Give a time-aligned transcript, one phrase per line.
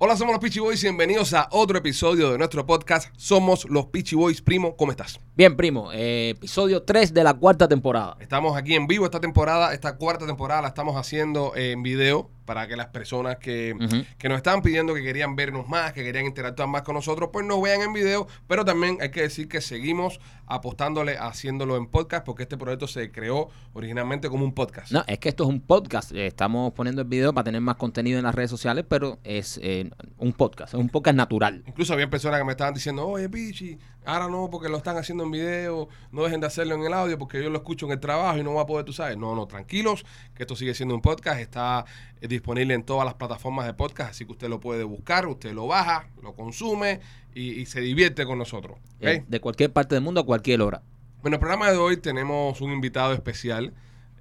[0.00, 0.80] Hola, somos los Peachy Boys.
[0.80, 3.12] Bienvenidos a otro episodio de nuestro podcast.
[3.16, 4.40] Somos los Peachy Boys.
[4.40, 5.18] Primo, ¿cómo estás?
[5.34, 8.16] Bien, primo, eh, episodio 3 de la cuarta temporada.
[8.20, 9.74] Estamos aquí en vivo esta temporada.
[9.74, 13.76] Esta cuarta temporada la estamos haciendo en video para que las personas que,
[14.16, 17.44] que nos estaban pidiendo que querían vernos más, que querían interactuar más con nosotros, pues
[17.44, 18.26] nos vean en video.
[18.46, 23.12] Pero también hay que decir que seguimos apostándole haciéndolo en podcast porque este proyecto se
[23.12, 24.90] creó originalmente como un podcast.
[24.92, 26.10] No, es que esto es un podcast.
[26.12, 29.60] eh, Estamos poniendo el video para tener más contenido en las redes sociales, pero es
[29.62, 31.62] eh, un podcast, es un podcast natural.
[31.66, 35.24] Incluso había personas que me estaban diciendo, oye, Pichi, ahora no, porque lo están haciendo
[35.24, 38.00] en video, no dejen de hacerlo en el audio, porque yo lo escucho en el
[38.00, 39.16] trabajo y no voy a poder, tú sabes.
[39.16, 41.84] No, no, tranquilos, que esto sigue siendo un podcast, está
[42.20, 45.52] eh, disponible en todas las plataformas de podcast, así que usted lo puede buscar, usted
[45.52, 47.00] lo baja, lo consume
[47.34, 48.78] y, y se divierte con nosotros.
[49.00, 50.82] eh, de cualquier parte del mundo a cualquier hora.
[51.22, 53.72] Bueno, el programa de hoy tenemos un invitado especial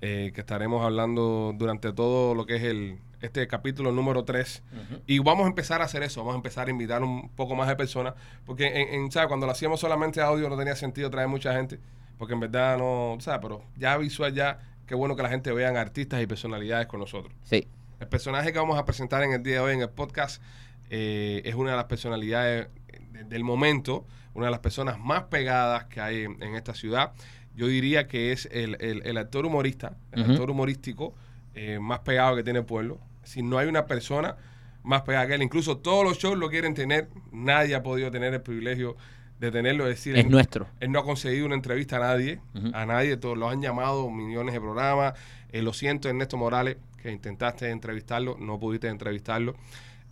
[0.02, 4.64] eh, que estaremos hablando durante todo lo que es el este capítulo número 3.
[5.08, 7.68] Y vamos a empezar a hacer eso, vamos a empezar a invitar un poco más
[7.68, 8.14] de personas,
[8.46, 9.28] porque en, en, ¿sabes?
[9.28, 11.80] cuando lo hacíamos solamente audio no tenía sentido traer mucha gente,
[12.18, 13.40] porque en verdad no, ¿sabes?
[13.42, 17.34] Pero ya visual ya, qué bueno que la gente vean artistas y personalidades con nosotros.
[17.44, 17.68] Sí.
[18.00, 20.42] El personaje que vamos a presentar en el día de hoy en el podcast
[20.90, 22.68] eh, es una de las personalidades
[23.12, 27.14] de- del momento, una de las personas más pegadas que hay en, en esta ciudad.
[27.56, 31.16] Yo diría que es el, el- el actor humorista, el actor humorístico
[31.56, 33.00] eh, más pegado que tiene el pueblo.
[33.28, 34.36] Si no hay una persona
[34.84, 38.34] más pegada que él, incluso todos los shows lo quieren tener, nadie ha podido tener
[38.34, 38.96] el privilegio
[39.40, 39.84] de tenerlo.
[39.88, 40.68] Es decir, Es él- nuestro.
[40.80, 42.40] él no ha conseguido una entrevista a nadie,
[42.74, 45.14] a nadie, todos los han llamado millones de programas.
[45.52, 49.56] Eh, lo siento, Ernesto Morales, que intentaste entrevistarlo, no pudiste entrevistarlo.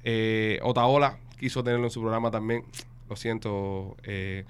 [0.04, 2.64] Eh, Otaola quiso tenerlo en su programa también.
[3.10, 4.46] Lo siento, eh,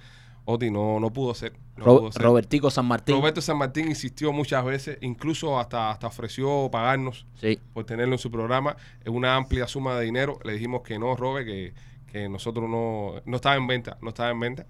[0.45, 1.53] Oti, no, no pudo ser.
[1.77, 2.09] Ro-.
[2.15, 3.15] Robertico San Martín.
[3.15, 7.59] Roberto San Martín insistió muchas veces, incluso hasta, hasta ofreció pagarnos Sí.
[7.73, 8.75] por tenerlo en su programa.
[9.03, 10.39] Es una amplia suma de dinero.
[10.43, 11.73] Le dijimos que no, Robert, que,
[12.11, 14.65] que nosotros no, no estaba en venta, no estaba en venta.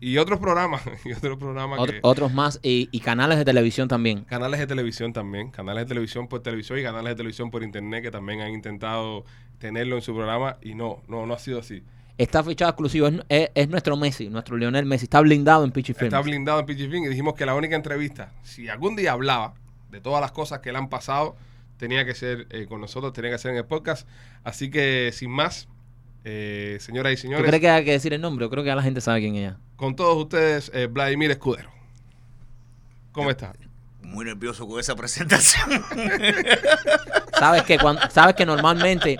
[0.00, 4.24] Y otros programas, y otros programas que, otros más y, y canales de televisión también.
[4.24, 8.02] canales de televisión también, canales de televisión por televisión y canales de televisión por internet
[8.02, 9.24] que también han intentado
[9.58, 11.84] tenerlo en su programa y no, no, no ha sido así.
[12.16, 15.04] Está fichado exclusivo, es, es- es nuestro Messi, nuestro Lionel Messi.
[15.06, 16.04] Está blindado en Pichi Films.
[16.14, 19.54] Está blindado en PG Film y dijimos que la única entrevista, si algún día hablaba
[19.90, 21.34] de todas las cosas que le han pasado,
[21.76, 24.06] tenía que ser eh, con nosotros, tenía que ser en el podcast.
[24.44, 25.66] Así que sin más,
[26.24, 28.44] eh, señoras y ¿Tú señores, crees que hay que decir el nombre?
[28.44, 29.56] Yo creo que ya la gente sabe quién es ella.
[29.76, 31.70] con todos ustedes, eh, Vladimir Escudero.
[33.12, 33.52] ¿Cómo está?
[34.02, 35.82] Muy nervioso con esa presentación.
[37.38, 39.18] Sabes que cuando, sabes que normalmente,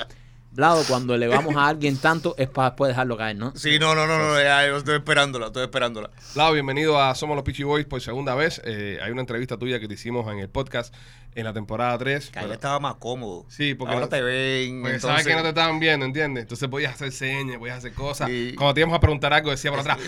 [0.54, 3.53] Vlado, cuando le vamos a alguien tanto es para después dejarlo caer, ¿no?
[3.56, 6.10] Sí, no, no, no, no, ya, yo estoy esperándola, estoy esperándola.
[6.37, 8.62] Lau, bienvenido a Somos los Peachy Boys por segunda vez.
[8.65, 10.94] Eh, hay una entrevista tuya que te hicimos en el podcast
[11.34, 12.31] en la temporada 3.
[12.31, 13.44] Que ahí estaba más cómodo.
[13.48, 14.81] Sí, porque ahora no- te ven.
[14.82, 16.42] Porque entonces, sabes que no te estaban viendo, ¿entiendes?
[16.42, 18.28] Entonces podías hacer señas, podías hacer cosas.
[18.28, 18.54] Sí.
[18.56, 19.98] Cuando te íbamos a preguntar algo, decía por atrás,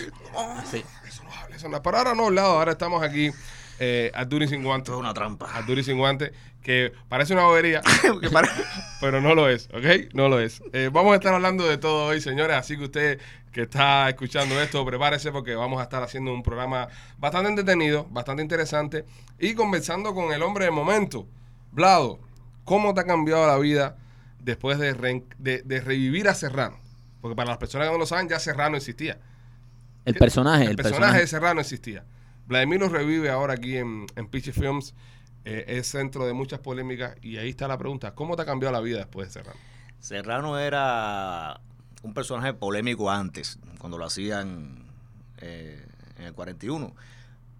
[0.71, 0.81] Sí.
[1.05, 1.83] eso no hable, eso no.
[1.83, 3.31] Pero ahora no, Lau, ahora estamos aquí
[3.79, 4.83] eh, a Duri sin guante.
[4.89, 5.47] Esto es una trampa.
[5.83, 7.81] Sin guante, que parece una bobería,
[9.01, 10.13] pero no lo es, ¿ok?
[10.13, 10.61] No lo es.
[10.73, 13.19] Eh, vamos a estar hablando de todo hoy, señores, así que usted
[13.51, 18.43] que está escuchando esto, prepárese porque vamos a estar haciendo un programa bastante entretenido, bastante
[18.43, 19.05] interesante
[19.39, 21.27] y conversando con el hombre de momento.
[21.71, 22.19] Vlado,
[22.65, 23.97] ¿cómo te ha cambiado la vida
[24.39, 26.77] después de, re- de- de revivir a Serrano?
[27.21, 29.17] Porque para las personas que no lo saben, ya Serrano existía.
[30.05, 31.21] El personaje, El, el, personaje, personaje.
[31.21, 32.03] de Serrano existía.
[32.47, 34.93] Vladimir lo revive ahora aquí en, en Films.
[35.45, 38.13] Eh, es centro de muchas polémicas y ahí está la pregunta.
[38.15, 39.59] ¿Cómo te ha cambiado la vida después de Serrano?
[39.99, 41.61] Serrano era
[42.03, 44.85] un personaje polémico antes, cuando lo hacían
[45.37, 45.85] eh,
[46.17, 46.93] en el 41.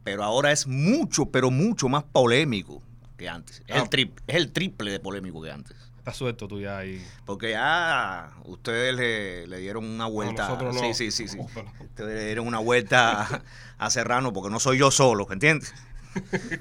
[0.04, 2.82] Pero ahora es mucho, pero mucho más polémico
[3.18, 3.64] que antes.
[3.68, 3.88] Es, Ah.
[3.92, 5.76] el, es el triple de polémico que antes.
[6.08, 7.06] Estás suelto tú ya ahí.
[7.26, 10.48] Porque ya ustedes le, le dieron una vuelta.
[10.58, 10.72] no.
[10.72, 11.38] Sí, sí, sí, sí.
[11.38, 13.42] Ustedes le dieron una vuelta a,
[13.78, 15.74] a Serrano porque no soy yo solo, ¿entiendes?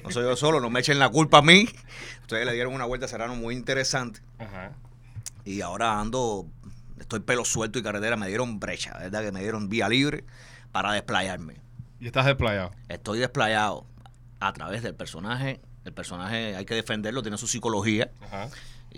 [0.03, 1.69] No soy yo solo, no me echen la culpa a mí.
[2.23, 4.19] Ustedes le dieron una vuelta a Serrano muy interesante.
[4.41, 4.73] Ajá.
[5.45, 6.49] Y ahora ando,
[6.99, 9.23] estoy pelo suelto y carretera, me dieron brecha, ¿verdad?
[9.23, 10.25] Que me dieron vía libre
[10.73, 11.61] para desplayarme.
[12.01, 12.73] Y estás desplayado.
[12.89, 13.87] Estoy desplayado
[14.41, 15.61] a través del personaje.
[15.85, 18.11] El personaje hay que defenderlo, tiene su psicología.
[18.23, 18.49] Ajá.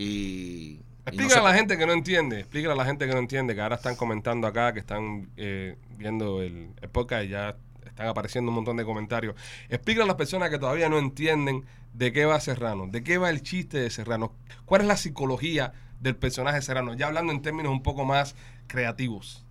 [0.02, 0.80] Y.
[0.80, 3.18] no Explícale se- a la gente que no entiende, explícale a la gente que no
[3.18, 7.56] entiende, que ahora están comentando acá, que están eh, viendo el, el podcast y ya
[7.86, 9.34] están apareciendo un montón de comentarios.
[9.70, 11.64] Explícale a las personas que todavía no entienden
[11.94, 14.34] de qué va Serrano, de qué va el chiste de Serrano,
[14.66, 18.36] cuál es la psicología del personaje Serrano, ya hablando en términos un poco más
[18.66, 19.44] creativos.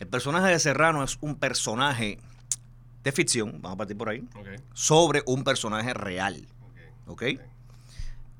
[0.00, 2.18] El personaje de Serrano es un personaje
[3.02, 4.22] de ficción, vamos a partir por ahí,
[4.74, 6.46] sobre un personaje real.
[7.06, 7.22] ok.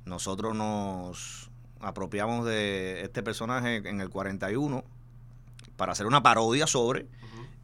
[0.04, 1.50] Nosotros nos,
[1.80, 4.84] apropiamos de este personaje en el 41
[5.76, 7.06] para hacer una parodia sobre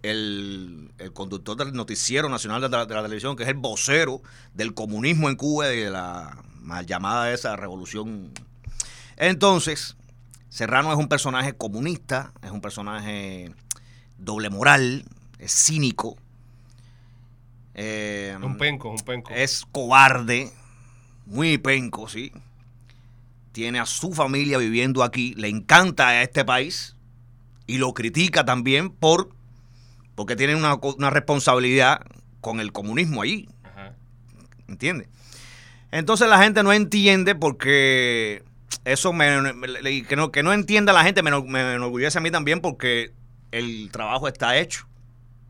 [0.02, 4.22] el, el conductor del noticiero nacional de la, de la televisión, que es el vocero
[4.54, 8.30] del comunismo en Cuba y de la mal llamada esa revolución.
[9.16, 9.96] Entonces,
[10.48, 13.52] Serrano es un personaje comunista, es un personaje
[14.18, 15.04] doble moral,
[15.38, 16.16] es cínico.
[17.74, 19.30] eh, Un penco, un penco.
[19.34, 20.52] es cobarde,
[21.26, 22.32] muy penco, sí.
[23.52, 26.96] Tiene a su familia viviendo aquí, le encanta a este país
[27.66, 29.30] y lo critica también por
[30.14, 32.00] porque tiene una, responsabilidad
[32.40, 33.48] con el comunismo allí.
[34.66, 35.08] ¿entiendes?
[35.92, 38.42] Entonces la gente no entiende porque
[38.84, 39.26] eso me,
[40.08, 43.12] que, no, que no entienda la gente me, me enorgullece a mí también porque
[43.52, 44.86] el trabajo está hecho.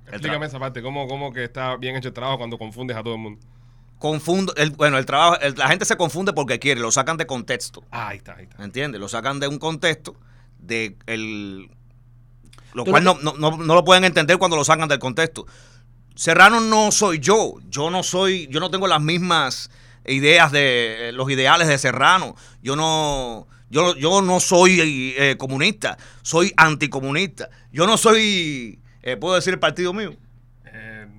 [0.06, 3.14] Explícame esa parte, ¿cómo, cómo que está bien hecho el trabajo cuando confundes a todo
[3.14, 3.40] el mundo?
[3.98, 7.26] Confundo, el, bueno, el trabajo, el- la gente se confunde porque quiere, lo sacan de
[7.26, 7.82] contexto.
[7.90, 8.62] Ah, ahí está, ahí está.
[8.62, 9.00] ¿Entiendes?
[9.00, 10.14] Lo sacan de un contexto
[10.58, 11.70] de el
[12.74, 15.46] lo cual lo no, no, no- no lo pueden entender cuando lo sacan del contexto.
[16.14, 17.54] Serrano no soy yo.
[17.68, 19.70] Yo no soy, yo no tengo las mismas
[20.06, 22.36] ideas de eh, los ideales de Serrano.
[22.62, 27.48] Yo no, yo, yo no soy eh, comunista, soy anticomunista.
[27.72, 30.14] Yo no soy, eh, puedo decir el partido mío.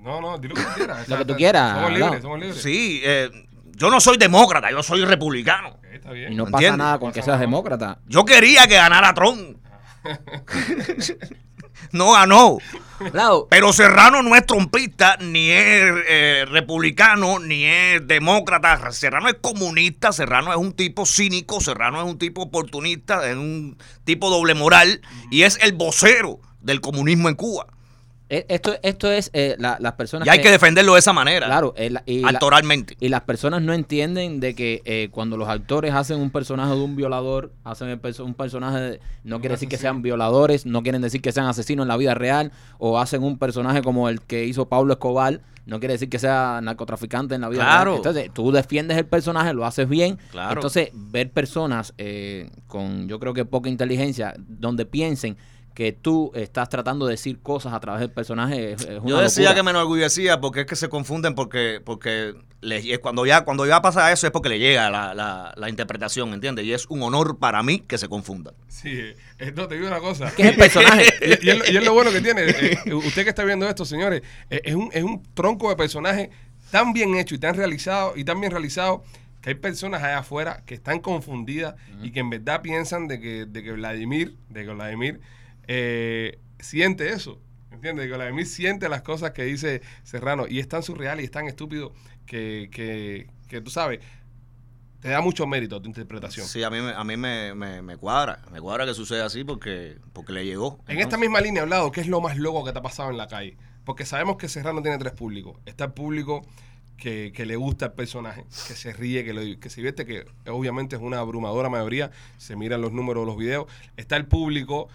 [0.08, 1.08] No, no, di lo que tú quieras.
[1.08, 2.22] Lo que tú quieras, Somos libres, no.
[2.22, 2.62] somos libres.
[2.62, 3.30] Sí, eh,
[3.76, 5.68] yo no soy demócrata, yo soy republicano.
[5.68, 6.32] Ok, está bien.
[6.32, 6.78] Y no pasa ¿Entiendes?
[6.78, 7.98] nada con que seas demócrata.
[8.06, 9.58] Yo quería que ganara Trump.
[11.92, 12.56] no ganó.
[13.12, 18.90] Vlado, Pero Serrano no es trompista, ni es eh, republicano, ni es demócrata.
[18.92, 23.76] Serrano es comunista, Serrano es un tipo cínico, Serrano es un tipo oportunista, es un
[24.04, 27.66] tipo doble moral y es el vocero del comunismo en Cuba.
[28.30, 31.46] Eh, esto, esto es eh, la- las personas Y hay que defenderlo de esa manera,
[31.46, 32.96] Claro, eh, la- y, la- actoralmente.
[33.00, 36.80] y las personas no entienden de que eh, cuando los actores hacen un personaje de
[36.80, 40.66] un violador, hacen el perso- un personaje, de- no Un quiere decir que sean violadores,
[40.66, 44.08] no quieren decir que sean asesinos en la vida real, o hacen un personaje como
[44.08, 47.84] el que hizo Pablo Escobar, no quiere decir que sea narcotraficante en la vida Claro.
[47.90, 47.96] real.
[47.98, 50.18] Entonces, tú defiendes el personaje, lo haces bien.
[50.30, 50.54] Claro.
[50.54, 55.36] Entonces, ver personas eh, con, yo creo que poca inteligencia, donde piensen
[55.78, 59.20] que tú estás tratando de decir cosas a través del personaje es, es una Yo
[59.20, 59.54] decía locura.
[59.54, 63.64] que me enorgullecía porque es que se confunden porque porque les- es cuando ya cuando
[63.64, 66.64] ya pasa eso es porque le llega la, la- la interpretación, ¿entiendes?
[66.64, 68.54] Y es un honor para mí que se confundan.
[68.66, 68.90] Sí,
[69.38, 70.32] eh, no, te digo una cosa.
[70.34, 71.04] ¿Qué es el personaje?
[71.22, 72.42] y, y es, y es lo bueno que tiene.
[72.48, 76.30] eh, usted que está viendo esto, señores, eh, es, un, es un tronco de personaje
[76.72, 79.04] tan bien hecho y tan realizado y tan bien realizado
[79.42, 83.46] que hay personas allá afuera que están confundidas y que en verdad piensan de que,
[83.46, 85.20] de que Vladimir, de que Vladimir
[85.68, 87.40] eh, siente eso.
[87.70, 88.08] ¿Entiendes?
[88.10, 91.92] Vladimir siente las cosas que dice Serrano y es tan surreal y es tan estúpido
[92.26, 94.00] que, que, que tú sabes,
[95.00, 96.44] te da mucho mérito a tu interpretación.
[96.46, 99.44] Sí, a mí, me- a mí me, me- me cuadra, me cuadra que suceda así
[99.44, 100.80] porque, porque le llegó.
[100.88, 103.16] En esta misma línea, hablado, ¿qué es lo más loco que te ha pasado en
[103.16, 103.56] la calle?
[103.84, 105.56] Porque sabemos que Serrano tiene tres públicos.
[105.64, 106.44] Está el público
[106.96, 110.24] que, que le gusta el personaje, que se ríe, que, lo- que se divierte, que
[110.50, 113.66] obviamente es una abrumadora mayoría, se miran los números de los videos.
[113.96, 114.88] Está el público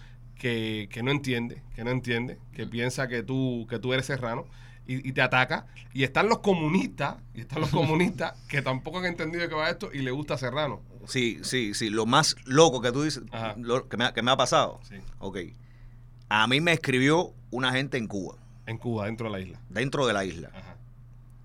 [0.44, 4.44] que, que no entiende, que no entiende, que piensa que tú, que tú eres Serrano
[4.86, 5.66] y, y te ataca.
[5.94, 9.88] Y están los comunistas, y están los comunistas que tampoco han entendido qué va esto
[9.90, 10.82] y le gusta Serrano.
[11.06, 11.88] Sí, sí, sí.
[11.88, 13.22] Lo más loco que tú dices,
[13.56, 14.80] lo que, me, ha- que me ha pasado.
[14.86, 14.96] Sí.
[15.18, 15.38] Ok.
[16.28, 18.36] A mí me escribió una gente en Cuba,
[18.66, 19.60] En Cuba, dentro de la isla.
[19.70, 20.76] dentro de la isla, Ajá.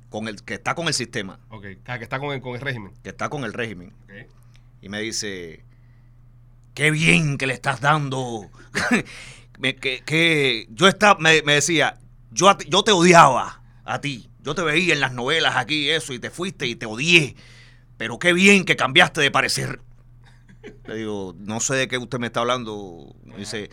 [0.09, 1.65] con el que está con el sistema, Ok.
[1.85, 2.91] Ah, que está con el, con el régimen.
[3.01, 3.93] que está con el régimen.
[4.03, 4.29] Ok.
[4.81, 5.63] y me dice,
[6.79, 8.49] qué bien que le estás dando.
[9.59, 11.99] me, que, yo estaba, me, decía,
[12.31, 14.29] yo, yo te odiaba a ti.
[14.43, 17.35] Yo te veía en las novelas aquí eso y te fuiste y te odié.
[17.97, 19.81] Pero qué bien que cambiaste de parecer.
[20.85, 23.13] Le digo, no sé de qué usted me está hablando.
[23.37, 23.69] Dice,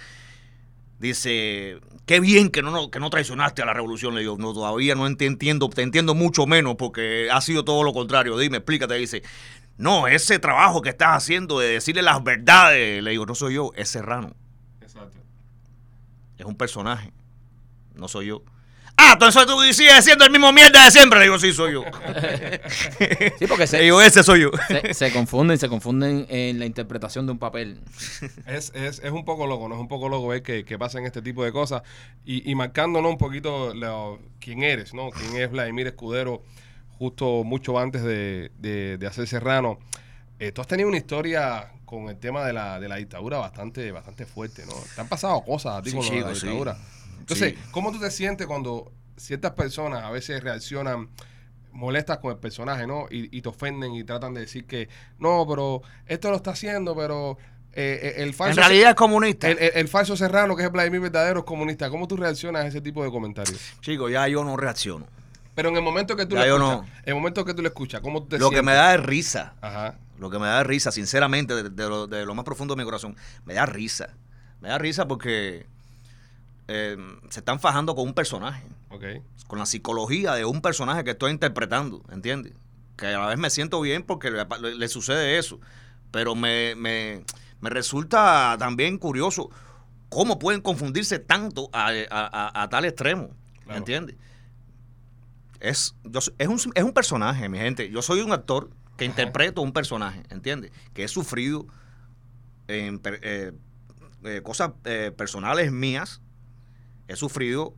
[0.99, 4.17] dice, qué bien que no, que no traicionaste a la revolución.
[4.17, 7.85] Le digo, no, todavía no ent- entiendo, te entiendo mucho menos porque ha sido todo
[7.85, 8.37] lo contrario.
[8.37, 8.95] Dime, explícate.
[8.95, 9.23] Dice,
[9.79, 13.73] no, ese trabajo que estás haciendo de decirle las verdades, le digo, no soy yo,
[13.77, 14.35] es Serrano.
[14.81, 15.19] Exacto.
[16.39, 17.13] Es un personaje.
[17.95, 18.43] No soy yo.
[18.99, 21.19] Ah, entonces tú sigues siendo el mismo mierda de siempre.
[21.19, 21.85] Le digo, sí, soy yo.
[23.39, 24.51] Sí, porque Le se, digo, ese soy yo.
[24.69, 27.81] se, se confunden, se confunden en la interpretación de un papel.
[28.47, 29.75] Es, es, es un poco loco, ¿no?
[29.75, 31.83] Es un poco loco ver que, que pasan este tipo de cosas
[32.25, 35.11] y, y marcándonos un poquito lo- quién eres, ¿no?
[35.11, 36.43] Quién es Vladimir Escudero
[36.99, 39.79] justo mucho antes de, de, de hacer Serrano.
[40.39, 43.91] Eh, tú has tenido una historia con el tema de la, de la dictadura bastante,
[43.93, 44.75] bastante fuerte, ¿no?
[44.95, 46.47] Te han pasado cosas a ti Sí, con la chico, sí.
[46.47, 46.77] dictadura.
[47.21, 47.59] Entonces, Sí.
[47.71, 51.09] ¿cómo tú te sientes cuando ciertas personas a veces reaccionan
[51.73, 53.07] molestas con el personaje, ¿no?
[53.11, 54.89] Y, y te ofenden y tratan de decir que
[55.19, 57.37] no, pero esto lo está haciendo, pero
[57.73, 58.59] eh, eh, el falso.
[58.61, 59.49] En realidad es comunista.
[59.51, 61.91] El, el- el falso serrano, que es Vladimir verdadero, es comunista.
[61.91, 63.59] ¿Cómo tú reaccionas a ese tipo de comentarios?
[63.81, 65.07] Chicos, ya yo no reacciono.
[65.57, 66.99] Pero en el momento que tú Ya lo yo escuchas, no.
[67.03, 69.55] en el momento que tú lo escuchas, ¿cómo te Lo que me da es risa.
[69.61, 69.99] Ajá.
[70.19, 72.85] Lo que me da risa, sinceramente, de, de lo, de lo más profundo de mi
[72.85, 74.11] corazón, me da risa.
[74.61, 75.67] Me da risa porque
[76.69, 76.97] eh,
[77.31, 78.63] se están fajando con un personaje,
[79.47, 82.53] con la psicología de un personaje que estoy interpretando, ¿entiendes?
[82.97, 85.61] Que a la vez me siento bien porque le, le- le sucede eso,
[86.11, 87.23] pero me, me-
[87.61, 89.51] me resulta también curioso
[90.09, 93.31] cómo pueden confundirse tanto a, a- a- a tal extremo,
[93.65, 93.79] Claro.
[93.79, 94.17] ¿entiendes?
[95.61, 97.91] Es, yo es, un, es un personaje, mi gente.
[97.91, 99.13] Yo soy un actor que Ajá.
[99.13, 100.73] interpreto un personaje, ¿entiendes?
[100.95, 101.67] Que he sufrido
[102.69, 103.53] en eh,
[104.25, 106.21] eh, cosas eh, personales mías.
[107.09, 107.75] He sufrido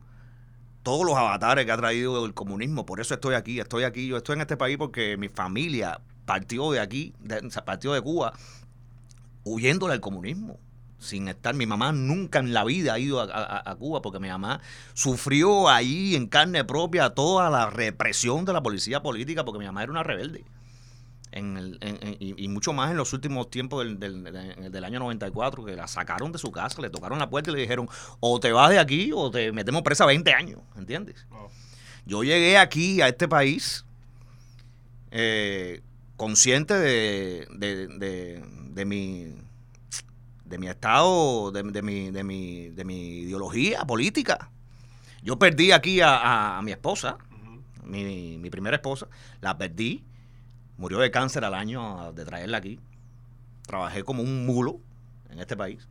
[0.83, 2.85] todos los avatares que ha traído el comunismo.
[2.85, 3.59] Por eso estoy aquí.
[3.59, 4.07] Estoy aquí.
[4.07, 8.33] Yo estoy en este país porque mi familia partió de aquí, de, partió de Cuba,
[9.43, 10.59] huyéndole al comunismo.
[10.99, 14.19] Sin estar, mi mamá nunca en la vida ha ido a, a- a Cuba porque
[14.19, 14.59] mi mamá
[14.93, 19.83] sufrió ahí en carne propia toda la represión de la policía política porque mi mamá
[19.83, 20.43] era una rebelde.
[21.31, 24.71] En el- en- en- y, y mucho más en los últimos tiempos del, del- del-
[24.71, 27.61] del año 94, que la sacaron de su casa, le tocaron la puerta y le
[27.61, 27.87] dijeron,
[28.19, 31.25] o te vas de aquí o te metemos presa 20 años, ¿entiendes?
[32.05, 33.85] Yo llegué aquí a este país
[35.11, 35.81] eh,
[36.17, 39.27] consciente de, de, de- de mi
[40.49, 44.49] de mi estado, de, de mi, de, mi, de mi ideología política.
[45.21, 47.17] Yo perdí aquí a, a- a mi esposa,
[47.83, 49.07] mi, mi primera esposa,
[49.41, 50.03] la perdí,
[50.77, 52.79] murió de cáncer al año de traerla aquí.
[53.65, 54.79] Trabajé como un mulo
[55.29, 55.87] en este país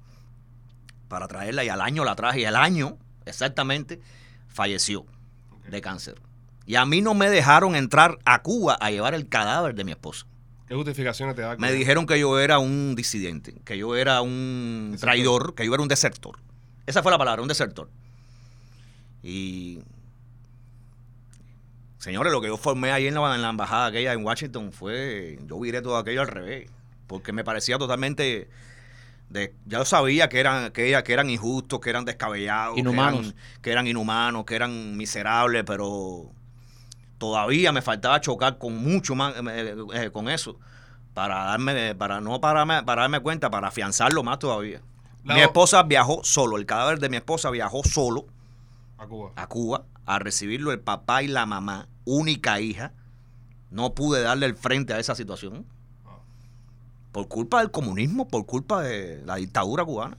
[1.09, 4.01] para traerla y al año la traje y al año exactamente
[4.49, 5.07] falleció
[5.69, 6.21] de cáncer.
[6.67, 9.93] Y a mí no me dejaron entrar a Cuba a llevar el cadáver de mi
[9.93, 10.27] esposa.
[10.69, 11.57] ¿Qué justificaciones te da?
[11.57, 15.01] Me dijeron que yo era un disidente, que yo era un Desertor.
[15.01, 16.39] traidor, que yo era un desertor.
[16.87, 17.89] Esa fue la palabra, un desertor.
[19.23, 19.81] Y
[21.99, 25.39] señores, lo que yo formé ahí en la, en la embajada aquella en Washington fue,
[25.47, 26.71] yo viré todo aquello al revés,
[27.07, 28.49] porque me parecía totalmente
[29.31, 32.81] de, ya yo sabía que eran, que, ella- que eran injustos, que eran descabellados, que
[32.81, 33.27] Inhumanos.
[33.29, 36.31] eran- que eran inhumanos, que eran miserables, pero
[37.19, 40.57] todavía me faltaba chocar con mucho más eh, eh, con eso
[41.15, 44.81] para darme para no pararme, para darme cuenta para afianzarlo más todavía
[45.25, 48.27] mi esposa viajó solo el cadáver de mi esposa viajó solo
[48.97, 49.33] A Cuba.
[49.37, 52.93] a Cuba a recibirlo el papá y la mamá única hija
[53.71, 55.67] no pude darle el frente a esa situación
[56.07, 56.19] Ah.
[57.13, 60.17] por culpa del comunismo por culpa de la dictadura cubana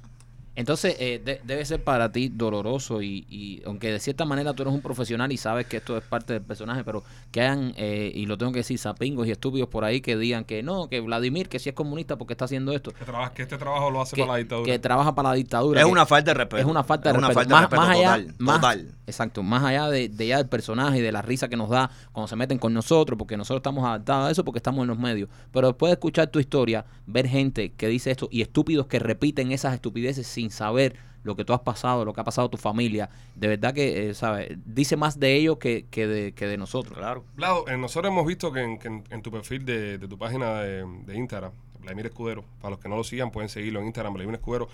[0.60, 4.64] Entonces, eh, de- debe ser para ti doloroso y, y aunque de cierta manera tú
[4.64, 7.02] eres un profesional y sabes que esto es parte del personaje, pero
[7.32, 10.44] que hayan, eh, y lo tengo que decir, sapingos y estúpidos por ahí que digan
[10.44, 13.44] que no, que Vladimir, que si es comunista porque está haciendo esto, Que, trabaja- que
[13.44, 14.70] este trabajo lo hace que, para la dictadura.
[14.72, 15.80] que trabaja para la dictadura.
[15.80, 17.50] es que- una falta de respeto es una falta de una respeto.
[17.50, 18.96] falta de más, respeto más allá, total, más- total.
[19.08, 21.90] Exacto, más allá de, de ya del personaje y de la risa que nos da
[22.12, 25.00] cuando se meten con nosotros, porque nosotros estamos adaptados a eso porque estamos en los
[25.00, 25.30] medios.
[25.54, 29.54] Pero después de escuchar tu historia, ver gente que dice esto y estúpidos que repiten
[29.54, 33.10] esas estupideces sin saber lo que tú has pasado, lo que ha pasado tu familia,
[33.36, 34.58] de verdad que, eh, ¿sabes?
[34.66, 36.98] Dice más de ellos que, que, de, que de nosotros.
[36.98, 40.08] claro Vlado, eh, nosotros hemos visto que en, que en- en tu perfil de, de
[40.08, 41.52] tu página de, de Instagram,
[41.82, 44.70] Vladimir Escudero, para los que no lo sigan, pueden seguirlo en Instagram, Vladimir Escudero.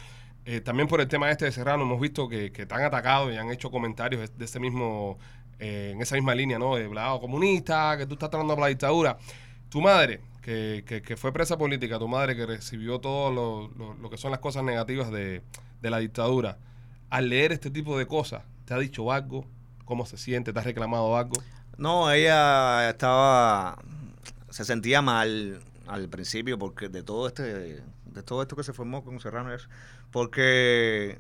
[0.46, 3.32] Eh, también por el tema este de Serrano, hemos visto que, que te han atacado
[3.34, 5.18] y han hecho comentarios de ese mismo,
[5.60, 6.76] eh, en esa misma línea, ¿no?
[6.76, 9.18] De Vlado comunista, que tú estás tratando para la dictadura.
[9.70, 14.18] Tu madre, que, que- fue presa política, tu madre que recibió todo lo, lo- que
[14.18, 15.42] son las cosas negativas de,
[15.82, 16.60] de la dictadura,
[17.10, 19.48] al leer este tipo de cosas, ¿te ha dicho algo?
[19.86, 20.54] ¿Cómo se siente?
[20.54, 21.42] ¿Te has reclamado algo?
[21.78, 23.80] No, ella estaba,
[24.52, 29.04] se sentía mal al principio porque de todo este, de todo esto que se formó
[29.04, 29.50] con Serrano,
[30.12, 31.18] porque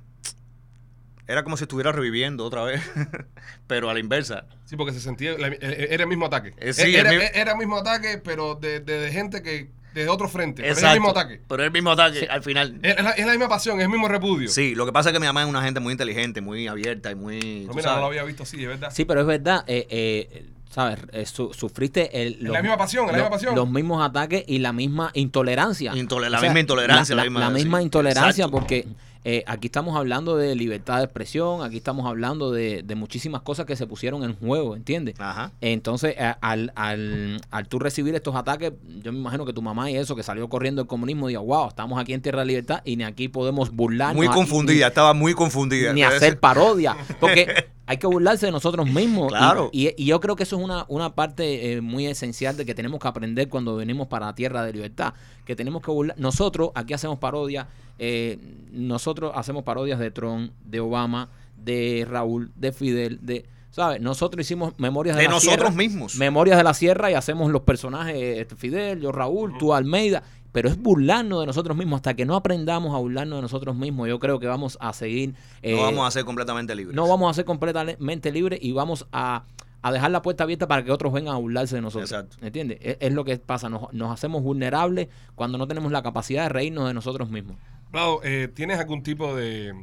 [1.27, 2.81] era como si estuviera reviviendo otra vez,
[3.67, 4.45] pero a la inversa.
[4.65, 5.37] Sí, porque se sentía.
[5.37, 6.53] la- eh, era el mismo ataque.
[6.57, 9.69] Eh, sí, era, el mi- era el mismo ataque, pero de, de- de gente que.
[9.93, 10.61] de otro frente.
[10.61, 11.41] Pero es el mismo ataque.
[11.47, 12.79] Pero es el mismo ataque al final.
[12.83, 14.49] Es, la, es la misma pasión, es el mismo repudio.
[14.49, 17.11] Sí, lo que pasa es que mi mamá es una gente muy inteligente, muy abierta
[17.11, 17.67] y muy.
[17.73, 18.89] Mira, no lo había visto así, es verdad.
[18.93, 20.99] Sí, pero es verdad, eh, eh, ¿sabes?
[21.13, 23.55] Eh, su- sufriste el, la misma pasión, la lo- misma pasión.
[23.55, 25.93] los mismos ataques y la misma intolerancia.
[25.93, 28.51] Intole- la misma intolerancia, La, la la- misma- la misma sí, intolerancia exacto.
[28.59, 28.85] porque
[29.27, 33.65] eh, aquí estamos hablando de libertad de expresión, aquí estamos hablando de, de muchísimas cosas
[33.65, 35.15] que se pusieron en juego, ¿entiendes?
[35.19, 35.51] Ajá.
[35.61, 39.89] Entonces, a- al, al, al tú recibir estos ataques, yo me imagino que tu mamá
[39.89, 42.81] y eso, que salió corriendo el comunismo, diga, wow, estamos aquí en Tierra de Libertad
[42.85, 44.15] y ni aquí podemos burlarnos.
[44.15, 45.91] Muy aquí, confundida, ni- estaba muy confundida.
[45.91, 46.95] Ni, hacer parodia.
[47.19, 49.27] Porque hay que burlarse de nosotros mismos.
[49.31, 49.69] Y- Claro.
[49.71, 52.73] Y, y yo creo que eso es una, una parte eh, muy esencial de que
[52.73, 55.13] tenemos que aprender cuando venimos para la tierra de libertad.
[55.45, 56.15] Que tenemos que burlar.
[56.19, 57.67] Nosotros aquí hacemos parodias.
[57.99, 58.39] eh,
[58.71, 63.45] nosotros hacemos parodias de Trump, de Obama, de Raúl, de Fidel, de.
[63.71, 63.99] ¿Sabes?
[63.99, 66.15] Nosotros hicimos memorias de, De la nosotros Sierra, mismos.
[66.15, 70.23] Memorias de la Sierra y hacemos los personajes, este, Fidel, yo Raúl, tú Almeida,
[70.55, 71.97] pero es burlarnos de nosotros mismos.
[71.97, 75.35] Hasta que no aprendamos a burlarnos de nosotros mismos, yo creo que vamos a seguir.
[75.61, 76.95] eh, no vamos a ser completamente libres.
[76.95, 79.43] no vamos a ser completamente libres y vamos a,
[79.81, 82.09] a dejar la puerta abierta para que otros vengan a burlarse de nosotros.
[82.09, 82.37] Exacto.
[82.43, 82.79] ¿Entiendes?
[82.81, 83.69] Es, es lo que pasa.
[83.69, 87.57] Nos, nos hacemos vulnerables cuando no tenemos la capacidad de reírnos de nosotros mismos.
[87.91, 89.73] Vlado, eh, ¿tienes algún tipo de,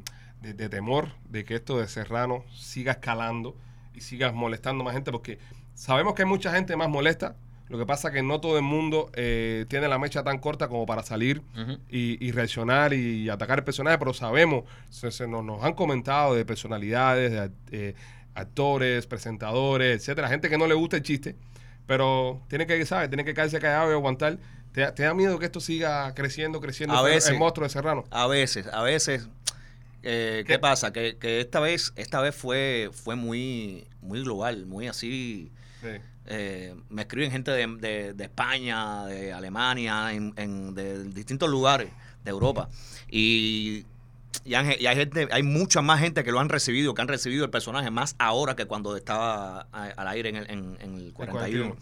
[0.41, 3.55] de- de temor de que esto de Serrano siga escalando
[3.95, 5.12] y sigas molestando más gente?
[5.12, 5.38] Porque
[5.75, 7.37] sabemos que hay mucha gente más molesta.
[7.73, 10.69] Lo que pasa es que no todo el mundo eh, tiene la mecha tan corta
[10.69, 11.41] como para salir
[11.88, 16.35] y, y reaccionar y atacar el personaje, pero sabemos, se, se nos, nos han comentado
[16.35, 17.95] de personalidades, de eh,
[18.35, 21.35] actores, presentadores, etcétera, gente que no le gusta el chiste,
[21.87, 23.09] pero tiene que, ¿sabes?
[23.09, 24.38] Tiene que caerse callado y aguantar.
[24.73, 27.31] ¿Te, da- te da miedo que esto siga creciendo, creciendo A el- veces.
[27.31, 28.05] el monstruo de Serrano?
[28.11, 29.29] A veces, a veces.
[30.02, 30.55] eh, ¿Qué?
[30.55, 30.93] ¿Qué pasa?
[30.93, 35.50] Que, que esta vez, esta vez fue, fue muy, muy global, muy así.
[35.81, 35.88] Sí.
[36.26, 41.88] Eh, me escriben gente de, de- de España, de Alemania, en, en- de distintos lugares
[42.25, 42.69] de Europa.
[43.11, 43.85] Y,
[44.45, 47.50] y hay gente, hay mucha más gente que lo han recibido, que han recibido el
[47.50, 51.75] personaje, más ahora que cuando estaba a- al aire en el, en- en el 41.
[51.75, 51.76] 41.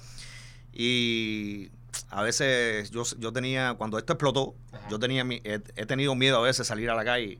[0.72, 1.70] Y
[2.10, 4.88] a veces yo, yo tenía, cuando esto explotó, Ajá.
[4.88, 7.38] yo tenía mi- he, he tenido miedo a veces salir a la calle.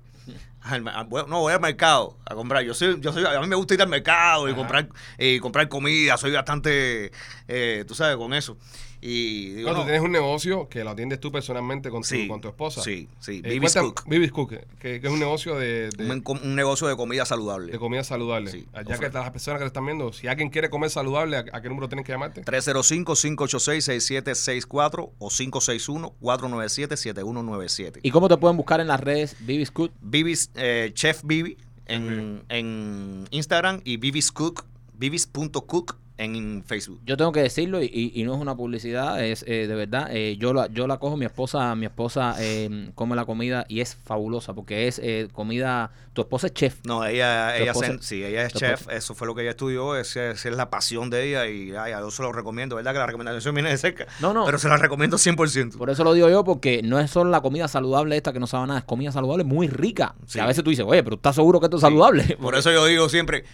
[0.62, 2.62] Al- a- voy- no, voy al mercado a comprar.
[2.64, 4.58] Yo soy, yo soy, a mí me gusta ir al mercado y Ajá.
[4.58, 4.88] comprar,
[5.18, 6.16] y comprar comida.
[6.16, 7.10] Soy bastante,
[7.48, 8.56] eh, tú sabes, con eso.
[9.02, 12.28] Y digo, No, tú no, tienes un negocio que lo atiendes tú personalmente con tu,
[12.28, 12.82] con tu esposa.
[12.82, 14.04] sí, sí, Eh, cuéntame- Cook.
[14.06, 17.72] Vivis Cook, que, que es un negocio de, de- un, un negocio de comida saludable.
[17.72, 18.50] de comida saludable.
[18.50, 21.44] Sí, Allá que las personas que te están viendo, si alguien quiere comer saludable, ¿a,
[21.52, 22.44] a qué número tienen que llamarte?
[22.44, 28.00] 305-586-6764 o 561-497-7197.
[28.02, 29.92] ¿Y cómo te pueden buscar en las redes Vivis Cook?
[30.00, 34.64] Bibis, eh, Chef Bibi en, en Instagram y Bibis Cook,
[34.94, 37.00] bibis.cook en Facebook.
[37.06, 40.08] Yo tengo que decirlo y, y- y no es una publicidad, es eh, de verdad.
[40.10, 43.80] eh, yo la yo la cojo, mi esposa mi esposa eh, come la comida y
[43.80, 45.90] es fabulosa porque es eh, comida.
[46.12, 46.80] Tu esposa es chef.
[46.84, 49.50] No, ella, Tu ella, esposa- sí, ella es chef, esposa- eso fue lo que ella
[49.52, 52.92] estudió, esa, esa es la pasión de ella y ay, yo se lo recomiendo, ¿verdad?
[52.92, 54.44] Que la recomendación viene de cerca, No, no.
[54.44, 55.78] pero se la recomiendo 100%.
[55.78, 58.48] Por eso lo digo yo, porque no es solo la comida saludable esta que no
[58.48, 60.16] sabe nada, es comida saludable muy rica.
[60.26, 60.34] Sí.
[60.34, 62.36] Que a veces tú dices, oye, pero ¿estás seguro que esto es saludable?
[62.40, 63.44] Por eso yo digo siempre,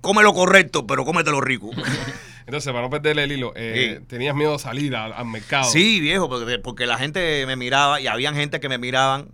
[0.00, 1.70] come lo correcto, pero cómetelo rico.
[2.46, 4.04] Entonces, para no perderle el hilo, eh, Sí.
[4.06, 5.68] tenías miedo a salir al, al mercado.
[5.70, 9.28] Sí, viejo, porque, porque la gente me miraba y habían gente que me miraban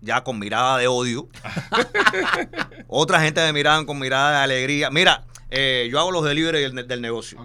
[0.00, 1.28] ya con mirada de odio.
[2.88, 4.90] Otra gente me miraban con mirada de alegría.
[4.90, 7.38] Mira, eh, yo hago los delivery del, del negocio.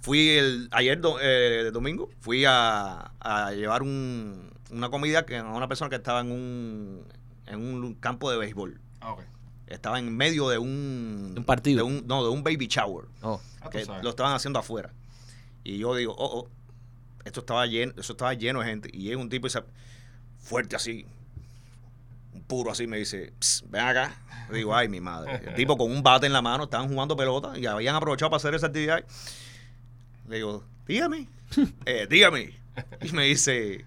[0.00, 5.44] Fui el ayer do- eh, domingo, fui a, a llevar un- una comida que, a
[5.44, 7.02] una persona que estaba en un,
[7.46, 8.80] en un campo de béisbol.
[9.66, 11.78] Estaba en medio de un, De un partido.
[11.78, 14.92] de un- no, de un baby shower Oh, Ah, tú que lo estaban haciendo afuera.
[15.64, 16.48] Y yo digo, oh, oh,
[17.24, 18.90] esto estaba lleno, eso estaba lleno de gente.
[18.92, 19.62] Y llega un tipo y se,
[20.38, 21.06] fuerte así,
[22.34, 24.20] un puro así, me dice, "Psst, ven acá.
[24.50, 25.40] Yo digo, ay, mi madre.
[25.46, 28.36] El tipo con un bate en la mano, estaban jugando pelota y habían aprovechado para
[28.36, 29.02] hacer esa actividad.
[30.28, 31.28] Le digo, dígame,
[31.86, 32.52] eh, dígame.
[33.00, 33.84] Y me dice, ¿tú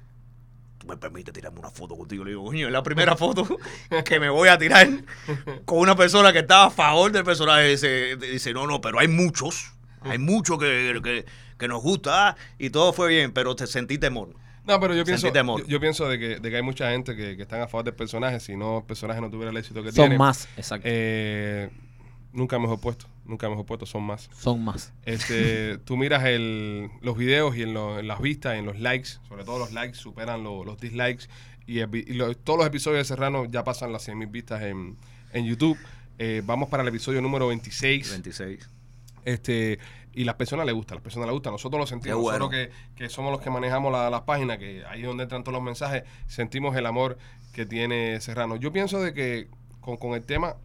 [0.88, 2.24] me permites tirarme una foto contigo?
[2.24, 3.46] Le digo, coño, es la primera foto
[4.06, 4.88] que me voy a tirar
[5.66, 7.70] con una persona que estaba a favor del personaje.
[7.70, 9.74] Dice, dice no, no, pero hay muchos.
[10.02, 11.26] Hay muchos que, que,
[11.58, 14.30] que nos gusta y todo fue bien, pero te sentí temor.
[14.66, 17.38] No, pero yo pienso, yo, yo pienso de que, de que hay mucha gente que,
[17.38, 18.40] que están a favor del personaje.
[18.42, 20.18] Si no, el personaje no tuviera el éxito que son tiene.
[20.18, 20.86] más, exacto.
[20.90, 21.70] eh,
[22.34, 23.06] nunca mejor puesto.
[23.26, 24.30] Nunca mejor puesto, son más.
[24.40, 24.94] son más.
[25.06, 29.10] Este, tú miras el, los videos y en, lo- en las vistas, en los likes,
[29.28, 31.26] sobre todo los likes superan lo- los dislikes.
[31.66, 34.62] Y, el vi- y lo- todos los episodios de Serrano ya pasan las 100.000 vistas
[34.64, 34.96] en,
[35.34, 35.78] en YouTube.
[36.20, 38.10] Eh, vamos para el episodio número 26.
[38.12, 38.70] 26.
[39.26, 39.78] Este,
[40.14, 41.52] y las personas les gusta, las personas les gusta.
[41.52, 42.40] Nosotros lo sentimos, bueno.
[42.50, 45.44] nosotros que, que somos los que manejamos la- las páginas, que ahí es donde entran
[45.44, 47.18] todos los mensajes, sentimos el amor
[47.54, 48.56] que tiene Serrano.
[48.56, 49.48] Yo pienso de que
[49.82, 50.56] con, con el tema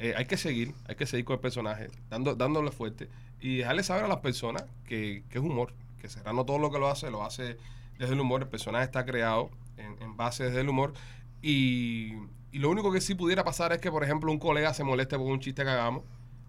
[0.00, 3.08] eh, hay que seguir, hay que seguir con el personaje, dando, dándole fuerte
[3.38, 6.78] y dejarle saber a las personas que, que es humor, que Serrano todo lo que
[6.78, 7.58] lo hace, lo hace
[7.98, 10.94] desde el humor, el personaje está creado en, en base desde el humor
[11.42, 12.14] y,
[12.50, 15.18] y lo único que sí pudiera pasar es que, por ejemplo, un colega se moleste
[15.18, 16.02] por un chiste que hagamos,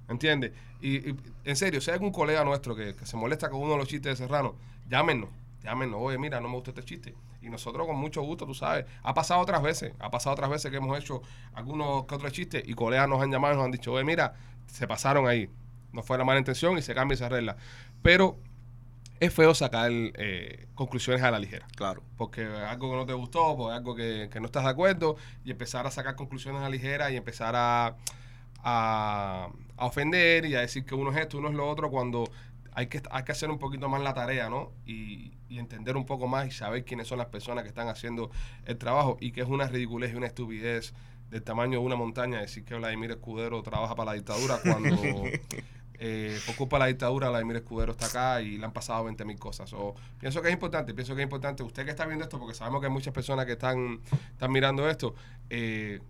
[0.08, 0.54] ¿entiendes?
[0.82, 3.80] Y, en serio, si hay algún colega nuestro que, que se molesta con uno de
[3.80, 4.56] los chistes de Serrano,
[4.90, 5.30] llámenos,
[5.64, 7.16] Llámenos, oye, mira, no me gusta este chiste.
[7.42, 8.86] Y nosotros con mucho gusto, tú sabes.
[9.04, 11.22] Ha pasado otras veces, ha pasado otras veces que hemos hecho
[11.54, 14.34] algunos que otros chistes y colegas nos han llamado y nos han dicho, oye, mira,
[14.66, 15.50] se pasaron ahí.
[15.92, 17.58] No fue la mala intención y se cambia esa regla.
[18.02, 18.40] Pero
[19.20, 21.68] es feo sacar eh, conclusiones a la ligera.
[21.76, 22.02] Claro.
[22.18, 25.52] Porque algo que no te gustó, porque algo que, que no estás de acuerdo, y
[25.52, 27.98] empezar a sacar conclusiones a la ligera y empezar a,
[28.64, 32.24] a, a ofender y a decir que uno es esto, uno es lo otro, cuando
[32.74, 34.72] hay que, hay que hacer un poquito más la tarea, ¿no?
[34.86, 38.32] Y, y entender un poco más y saber quiénes son las personas que están haciendo
[38.66, 40.94] el trabajo y que es una ridiculez y una estupidez
[41.32, 45.24] del tamaño de una montaña decir que Vladimir Escudero trabaja para la dictadura cuando
[46.00, 49.24] eh, por culpa de la dictadura Vladimir Escudero está acá y le han pasado 20
[49.24, 49.72] mil cosas.
[49.74, 52.54] O, pienso que es importante, pienso que es importante, usted que está viendo esto, porque
[52.54, 55.16] sabemos que hay muchas personas que están, están mirando esto,
[55.50, 56.02] eh,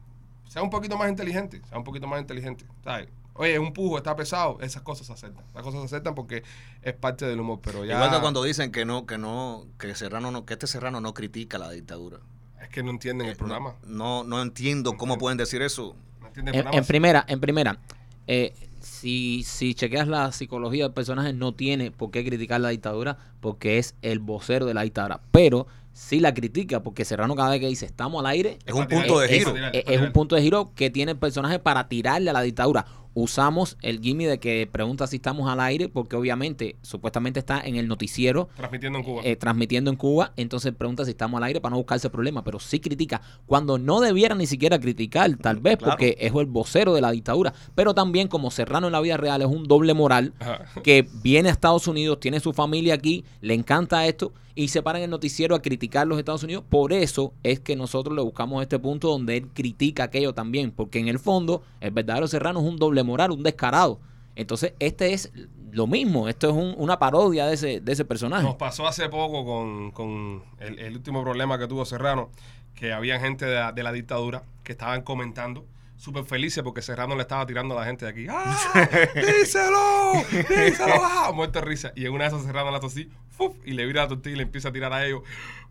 [0.47, 3.08] sea un poquito más inteligente, sea un poquito más inteligente, ¿sabes?
[3.34, 5.44] Oye, un pujo está pesado, esas cosas se aceptan.
[5.54, 6.44] Las cosas se aceptan porque
[6.82, 7.96] es parte del humor, pero ya...
[7.96, 11.13] Igual que cuando dicen que no, que no, que Serrano no, que este Serrano no
[11.13, 12.17] critica la dictadura.
[12.62, 13.76] Es que no entienden el Eh, programa.
[13.86, 15.96] No, no entiendo cómo pueden decir eso.
[16.20, 16.78] No entienden el En, programa.
[16.82, 17.80] en primera, en primera,
[18.28, 23.17] eh, si, si chequeas la psicología del personaje, no tiene por qué criticar la dictadura
[23.39, 25.22] porque es el vocero de la dictadura.
[25.32, 28.88] Pero sí la critica porque Serrano cada vez que dice estamos al aire, Es un
[28.88, 29.56] punto de es, giro.
[29.74, 32.86] es- es un punto de giro que tiene el personaje para tirarle a la dictadura.
[33.13, 37.76] Usamos el gimme de que pregunta si estamos al aire porque obviamente, supuestamente está en
[37.76, 39.21] el noticiero Transmitiendo en Cuba.
[39.26, 42.60] eh, transmitiendo en Cuba, entonces pregunta si estamos al aire para no buscarse problema, pero
[42.60, 45.91] sí critica cuando no debiera ni siquiera criticar, tal vez Claro.
[45.93, 49.41] porque es el vocero de la dictadura, pero también como Serrano en la vida real
[49.41, 50.65] es un doble moral Ajá.
[50.84, 54.97] que viene a Estados Unidos, tiene su familia aquí, le encanta esto y se para
[55.00, 58.62] en el noticiero a criticar los Estados Unidos, por eso es que nosotros le buscamos
[58.62, 62.65] este punto donde él critica aquello también, porque en el fondo el verdadero Serrano es
[62.65, 64.00] un doble moral, un descarado.
[64.36, 65.32] Entonces, este es
[65.72, 68.44] lo mismo, esto es un- una parodia de ese, de ese personaje.
[68.44, 72.30] Nos pasó hace poco con, con el, el último problema que tuvo Serrano,
[72.76, 75.66] que había gente de la, de la dictadura que estaban comentando
[75.98, 78.26] súper felices porque Serrano le estaba tirando a la gente de aquí.
[78.30, 78.58] ¡Ah!
[79.16, 80.14] ¡Díselo!
[80.32, 80.94] ¡Díselo!
[81.00, 81.32] ¡Ah!
[81.34, 81.92] Muerto de risa.
[81.96, 83.56] Y en una de esas Serrano la hace así, ¡fuf!
[83.66, 85.22] y le vira la tortilla y le empieza a tirar a ellos.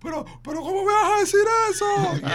[0.03, 1.41] Pero, pero ¿cómo me vas a decir
[1.71, 1.85] eso?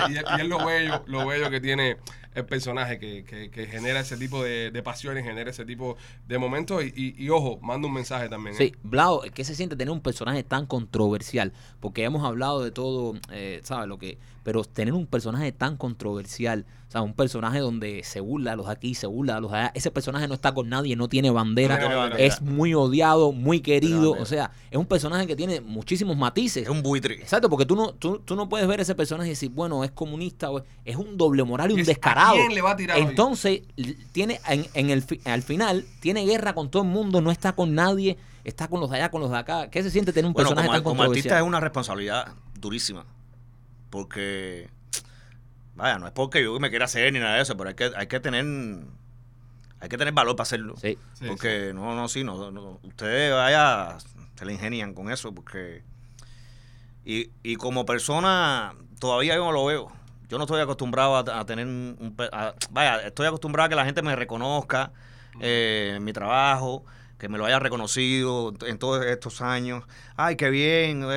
[0.09, 1.97] Y, y- y es lo bello, lo bello que tiene
[2.35, 6.37] el personaje que, que- que genera ese tipo de, de pasiones, genera ese tipo de
[6.37, 6.83] momentos.
[6.83, 8.55] Y, y- y, ojo, manda un mensaje también.
[8.55, 8.57] ¿eh?
[8.59, 11.53] Sí, Blau, ¿qué se siente tener un personaje tan controversial?
[11.79, 13.87] Porque hemos hablado de todo, eh, ¿sabes?
[13.87, 18.51] Lo que, pero tener un personaje tan controversial, o sea, un personaje donde se burla
[18.51, 19.71] a los de aquí, se burla a los de allá.
[19.73, 22.23] Ese personaje no está con nadie, no tiene bandera, No tiene bandera.
[22.23, 24.11] es muy odiado, muy querido.
[24.11, 26.61] O sea, es un personaje que tiene muchísimos matices.
[26.63, 27.15] Es un buitre.
[27.15, 29.89] Exacto, porque tú no, tú, tú no puedes ver ese personaje y decir, bueno, es
[29.89, 32.35] comunista, o es- es un doble moral y un Es, ¿a descarado.
[32.35, 32.99] quién le va a tirar?
[32.99, 33.61] Entonces,
[34.11, 37.53] tiene en, en el fi- al final, tiene guerra con todo el mundo, no está
[37.53, 39.71] con nadie, está con los de allá, con los de acá.
[39.71, 41.41] ¿Qué se siente tener un Bueno, personaje como, tan como artista controversial?
[41.43, 42.27] es una responsabilidad
[42.61, 43.05] durísima.
[43.95, 44.69] Porque,
[45.75, 47.91] vaya, no es porque yo me quiera hacer ni nada de eso, pero hay que,
[47.95, 48.45] hay que tener
[49.79, 50.75] hay que tener valor para hacerlo.
[50.75, 50.97] Sí.
[51.13, 53.97] Sí, porque no, no, sí, no, no, ustedes vaya,
[54.35, 55.83] se le ingenian con eso, porque
[57.05, 59.91] y, y como persona todavía yo no lo veo.
[60.27, 63.85] Yo no estoy acostumbrado a, a tener un, a- vaya, estoy acostumbrado a que la
[63.85, 64.91] gente me reconozca
[65.39, 66.83] eh, en mi trabajo,
[67.17, 69.83] que me lo haya reconocido en todos estos años.
[70.17, 71.07] Ay, qué bien, eh,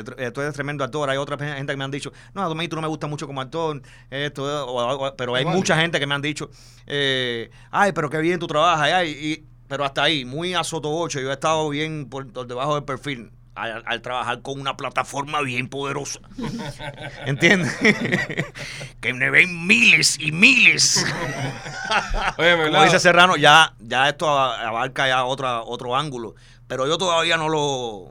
[0.00, 1.08] eh, tr- tú eres tremendo actor.
[1.08, 3.26] Hay otra gente que me han dicho, no, a mí tú no me gusta mucho
[3.26, 3.80] como actor,
[4.10, 5.56] esto, eh, o- o- pero hay Igual.
[5.56, 6.50] mucha gente que me han dicho,
[6.86, 11.20] eh, ay, pero qué bien tú trabajas, ay, y- pero hasta ahí, muy a sotoboche,
[11.22, 13.30] yo he estado bien por, por debajo del perfil.
[13.58, 16.20] Al, al trabajar con una plataforma bien poderosa.
[17.26, 17.76] ¿Entiendes?
[19.00, 21.04] que me ven miles y miles.
[22.38, 22.84] Oye, Como ¿verdad?
[22.84, 26.34] dice Serrano, ya, ya esto abarca ya otra, otro ángulo.
[26.66, 28.10] Pero yo todavía no lo,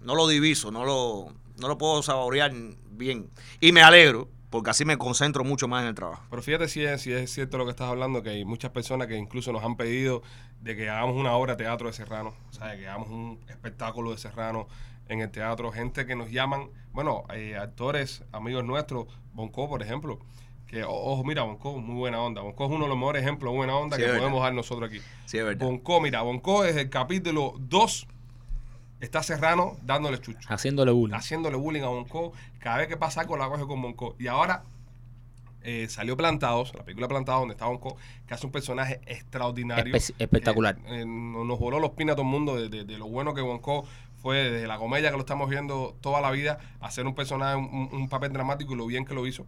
[0.00, 2.52] no lo diviso, no lo, no lo puedo saborear
[2.90, 3.28] bien.
[3.60, 6.22] Y me alegro, porque así me concentro mucho más en el trabajo.
[6.28, 9.08] Pero fíjate si es, si es cierto lo que estás hablando, que hay muchas personas
[9.08, 10.22] que incluso nos han pedido
[10.60, 14.10] de que hagamos una obra de teatro de Serrano, o sea, que hagamos un espectáculo
[14.10, 14.68] de Serrano
[15.08, 20.18] en el teatro, gente que nos llaman, bueno, eh, actores, amigos nuestros, Bonco, por ejemplo,
[20.66, 23.56] que, ojo, mira, Bonco, muy buena onda, Bonco es uno de los mejores ejemplos de
[23.56, 25.00] buena onda Sí, que es podemos dar nosotros aquí.
[25.24, 25.66] Sí, es verdad.
[25.66, 28.06] Bonco, mira, Bonco desde el capítulo 2
[29.02, 31.14] está Serrano dándole chucho Haciéndole bullying.
[31.14, 32.32] haciéndole bullying a Bonco.
[32.58, 34.16] Cada vez que pasa algo la coge con Bonco.
[34.18, 34.62] Y ahora
[35.64, 39.94] eh, salió Plantados, la película Plantados, donde está Bonco, que hace un personaje extraordinario.
[39.94, 40.76] Espe- espectacular.
[40.86, 43.34] Eh, eh, nos voló los pinos a todo el mundo de, de- de lo bueno
[43.34, 43.84] que Bonco
[44.20, 47.88] fue desde la comedia que lo estamos viendo toda la vida, hacer un personaje, un,
[47.92, 49.46] un papel dramático y lo bien que lo hizo.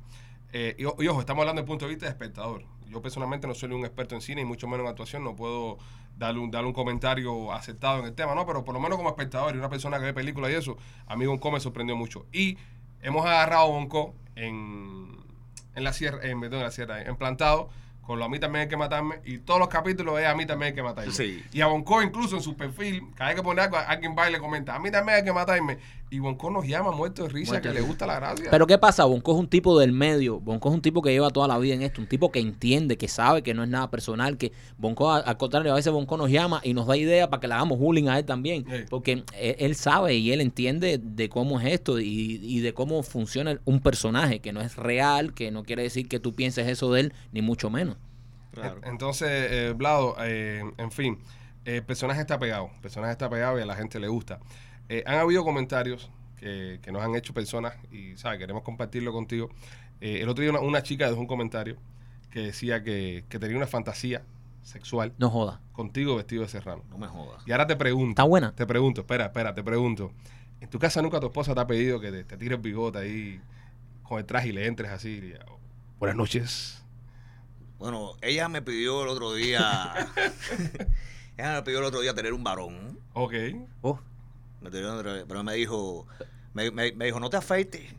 [0.52, 2.64] Eh, y ojo, estamos hablando desde el punto de vista de espectador.
[2.88, 5.78] Yo personalmente no soy un experto en cine y mucho menos en actuación, no puedo
[6.16, 8.46] darle un, darle un comentario aceptado en el tema, ¿no?
[8.46, 11.16] Pero por lo menos como espectador y una persona que ve películas y eso, a
[11.16, 12.26] mí Bonco me sorprendió mucho.
[12.32, 12.58] Y
[13.02, 15.16] hemos agarrado Bonco en,
[15.74, 17.68] en la sierra, en, perdón, en la sierra, en plantado,
[18.06, 20.46] con lo a mí también hay que matarme, y todos los capítulos es a mí
[20.46, 21.12] también hay que matarme.
[21.12, 21.42] Sí.
[21.52, 24.32] Y a Bonco incluso en su perfil, cada vez que pone algo, alguien va y
[24.32, 25.78] le comenta, a mí también hay que matarme.
[26.10, 28.46] Y Bonco nos llama muerto de risa, Muerto que de le gusta la gracia.
[28.48, 29.04] Pero ¿qué pasa?
[29.04, 30.38] Bonco es un tipo del medio.
[30.38, 32.00] Bonco es un tipo que lleva toda la vida en esto.
[32.00, 34.36] Un tipo que entiende, que sabe que no es nada personal.
[34.36, 37.48] Que Bonco, al contrario, a veces Bonco nos llama y nos da ideas para que
[37.48, 38.64] le hagamos bullying a él también.
[38.64, 38.84] Sí.
[38.88, 43.02] Porque él, él sabe y él entiende de cómo es esto y, y de cómo
[43.02, 46.92] funciona un personaje que no es real, que no quiere decir que tú pienses eso
[46.92, 47.93] de él, ni mucho menos.
[48.54, 48.80] Claro.
[48.84, 51.18] Entonces, eh, Vlado, eh, en fin,
[51.64, 52.70] el personaje está pegado.
[52.74, 54.40] El personaje está pegado y a la gente le gusta.
[54.88, 58.38] Eh, han habido comentarios que, que nos han hecho personas y, ¿sabes?
[58.38, 59.48] Queremos compartirlo contigo.
[60.00, 61.76] Eh, el otro día una, una chica dejó un comentario
[62.30, 64.22] que decía que, que tenía una fantasía
[64.62, 65.60] sexual No joda.
[65.72, 66.82] contigo vestido de serrano.
[66.90, 67.42] No me jodas.
[67.46, 68.10] Y ahora te pregunto.
[68.10, 68.54] ¿Está buena?
[68.54, 70.12] Te pregunto, espera, espera, te pregunto.
[70.60, 73.40] ¿En tu casa nunca tu esposa te ha pedido que te, te tires bigote ahí
[74.02, 75.10] con el traje y le entres así?
[75.22, 75.58] y, oh,
[75.98, 76.83] Buenas noches.
[77.84, 79.92] Bueno, ella me pidió el otro día.
[81.36, 82.98] ella me pidió el otro día tener un varón.
[83.12, 83.34] Ok.
[83.82, 84.00] Oh,
[84.62, 86.06] Me pidió pero me dijo,
[86.54, 87.92] me, me- me dijo, no te afeites.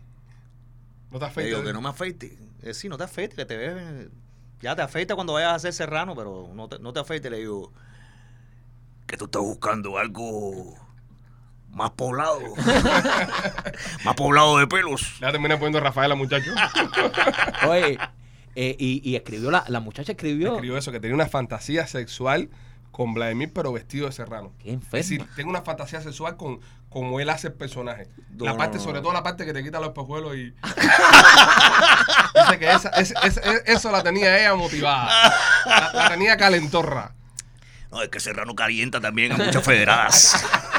[1.12, 1.52] No te Me afeites.
[1.54, 2.32] dijo que no me afeites.
[2.64, 4.08] Eh, sí, no te afeites, que te ves.
[4.60, 7.30] Ya te afeitas cuando vayas a ser serrano, pero no te, no te afeites.
[7.30, 7.72] Le digo,
[9.06, 10.74] que tú estás buscando algo
[11.70, 12.40] más poblado.
[14.04, 15.20] más poblado de pelos.
[15.22, 16.52] Ya termina poniendo Rafaela, muchacho.
[17.70, 18.00] Oye,
[18.56, 20.54] eh, y, y escribió la, la muchacha escribió.
[20.54, 22.50] Escribió eso, que tenía una fantasía sexual
[22.92, 24.54] con Vladimir, pero vestido de serrano.
[24.60, 28.08] Qué Es decir, tengo una fantasía sexual con como él hace el personaje.
[28.30, 30.54] No, la no, parte, no, sobre todo la parte que te quita los espejuelos y.
[32.36, 35.10] Dice que esa- es- es- es- eso la tenía ella motivada.
[35.66, 37.12] La, la tenía calentorra.
[37.92, 40.46] No, es que Serrano calienta también a muchas federadas.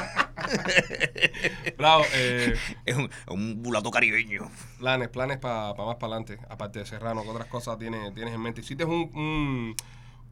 [1.78, 2.54] Bravo, eh,
[2.84, 4.50] es un, un mulato caribeño.
[4.78, 8.40] planes, planes para más para adelante, aparte de Serrano, ¿qué otras cosas tienes, tienes en
[8.40, 8.60] mente?
[8.60, 9.76] Hiciste un, un,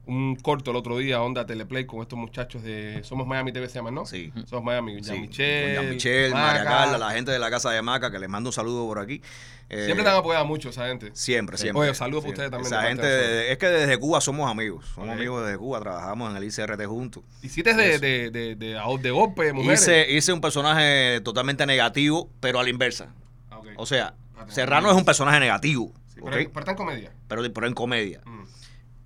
[0.06, 3.76] un corto el otro día, onda Teleplay, con estos muchachos de Somos Miami TV se
[3.76, 4.04] llaman, ¿no?
[4.06, 4.32] Sí.
[4.46, 6.64] Somos Miami, Sí, Jean Michel, con Jean Michel, María.
[6.64, 9.22] Carla, la gente de la casa de Maca, que les mando un saludo por aquí.
[9.70, 11.10] Eh, Siempre te han apoyado mucho esa gente.
[11.14, 11.80] Siempre, siempre.
[11.82, 14.84] Oye, saludos para ustedes también Esa gente, de es que desde Cuba somos amigos.
[14.94, 17.22] Somos amigos desde Cuba, trabajamos en el ICRT juntos.
[17.42, 19.80] Hiciste de, de, de, de, de, de golpe, mujeres.
[19.80, 23.08] Hice, hice un personaje totalmente negativo, pero a la inversa.
[23.50, 23.60] Ah.
[23.76, 27.12] O sea, Espérate, Serrano es un personaje negativo, Sí, pero está en comedia.
[27.26, 28.20] pero, pero en comedia.
[28.26, 28.44] Mm.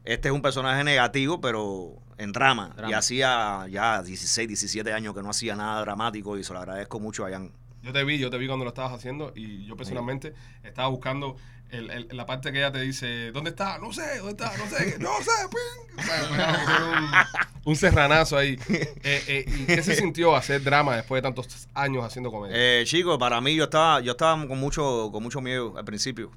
[0.09, 2.73] Este es un personaje negativo, pero en drama.
[2.77, 2.91] Drama.
[2.91, 6.99] Y hacía ya 16, 17 años que no hacía nada dramático y se lo agradezco
[6.99, 7.53] mucho a Jan.
[7.83, 11.37] Yo te vi, yo te vi cuando lo estabas haciendo y yo personalmente estaba buscando
[11.71, 13.79] el, el- la parte que ella te dice, ¿dónde está?
[13.79, 14.57] No sé, ¿dónde está?
[14.57, 15.99] No sé, no sé, ping.
[15.99, 17.27] O sea,
[17.65, 18.59] un, un serranazo ahí.
[18.69, 18.89] Eh,
[19.29, 22.57] eh, ¿Y qué se sintió hacer drama después de tantos años haciendo comedia?
[22.59, 26.31] Eh, chicos, para mí yo estaba, yo estaba con mucho, con mucho miedo al principio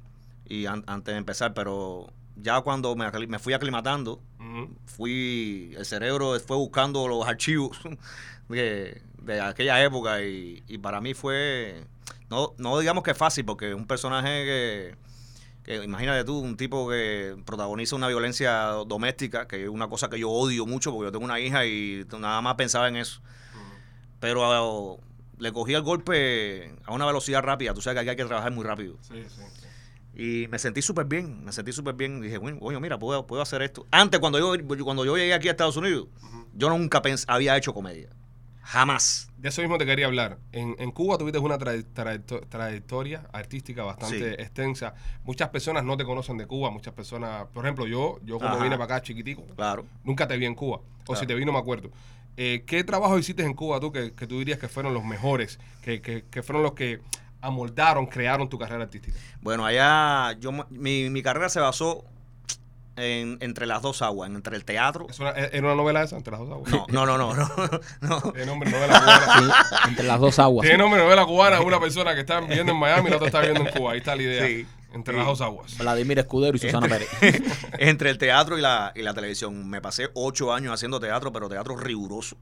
[0.46, 4.20] y an- antes de empezar, pero ya cuando me, me fui aclimatando,
[4.84, 7.78] fui, el cerebro fue buscando los archivos
[8.48, 11.84] de, de aquella época y, y para mí fue,
[12.28, 14.96] no, no digamos que fácil, porque es un personaje que,
[15.64, 18.52] que imagínate tú, un tipo que protagoniza una violencia
[18.86, 22.04] doméstica, que es una cosa que yo odio mucho porque yo tengo una hija y
[22.18, 23.20] nada más pensaba en eso.
[24.18, 24.96] Pero ah,
[25.38, 28.52] le cogí el golpe a una velocidad rápida, tú sabes que aquí hay que trabajar
[28.52, 28.96] muy rápido.
[29.02, 29.66] Sí, sí, sí.
[30.14, 32.20] Y me sentí súper bien, me sentí súper bien.
[32.20, 33.86] Dije, bueno, coño, mira, puedo, puedo hacer esto.
[33.90, 36.08] Antes, cuando yo, cuando yo llegué aquí a Estados Unidos,
[36.54, 38.10] yo nunca había hecho comedia.
[38.64, 39.28] Jamás.
[39.38, 40.38] De eso mismo te quería hablar.
[40.52, 44.42] En, en Cuba tuviste una tra- trayecto- trayectoria artística bastante Sí.
[44.42, 44.94] extensa.
[45.24, 48.62] Muchas personas no te conocen de Cuba, muchas personas, por ejemplo, yo, yo como Ajá.
[48.62, 49.84] vine para acá chiquitico, Claro.
[50.04, 50.76] nunca te vi en Cuba.
[50.76, 51.20] O Claro.
[51.20, 51.90] si te vi, no me acuerdo.
[52.36, 55.58] Eh, ¿Qué trabajo hiciste en Cuba tú que, que tú dirías que fueron los mejores,
[55.82, 57.00] que, que- que fueron los que
[57.42, 59.18] amoldaron, crearon tu carrera artística?
[59.42, 62.04] Bueno, allá yo mi, mi carrera se basó
[62.96, 65.06] en, entre las dos aguas, entre el teatro.
[65.08, 66.16] ¿Es una, ¿Era una novela esa?
[66.16, 66.70] Entre las dos aguas.
[66.70, 67.50] No, no, no, no, no.
[68.00, 68.20] no.
[68.32, 69.64] Tiene nombre novela cubana.
[69.64, 70.62] Sí, entre las dos aguas.
[70.62, 71.60] Tiene nombre novela cubana.
[71.60, 73.92] Una persona que está viviendo en Miami y la otra está viviendo en Cuba.
[73.92, 74.46] Ahí está la idea.
[74.46, 74.66] Sí.
[74.92, 75.18] Entre Sí.
[75.18, 75.78] las dos aguas.
[75.78, 77.08] Vladimir Escudero y Susana Pérez.
[77.78, 79.68] entre el teatro y la, y la televisión.
[79.70, 82.36] Me pasé ocho años haciendo teatro, pero teatro riguroso.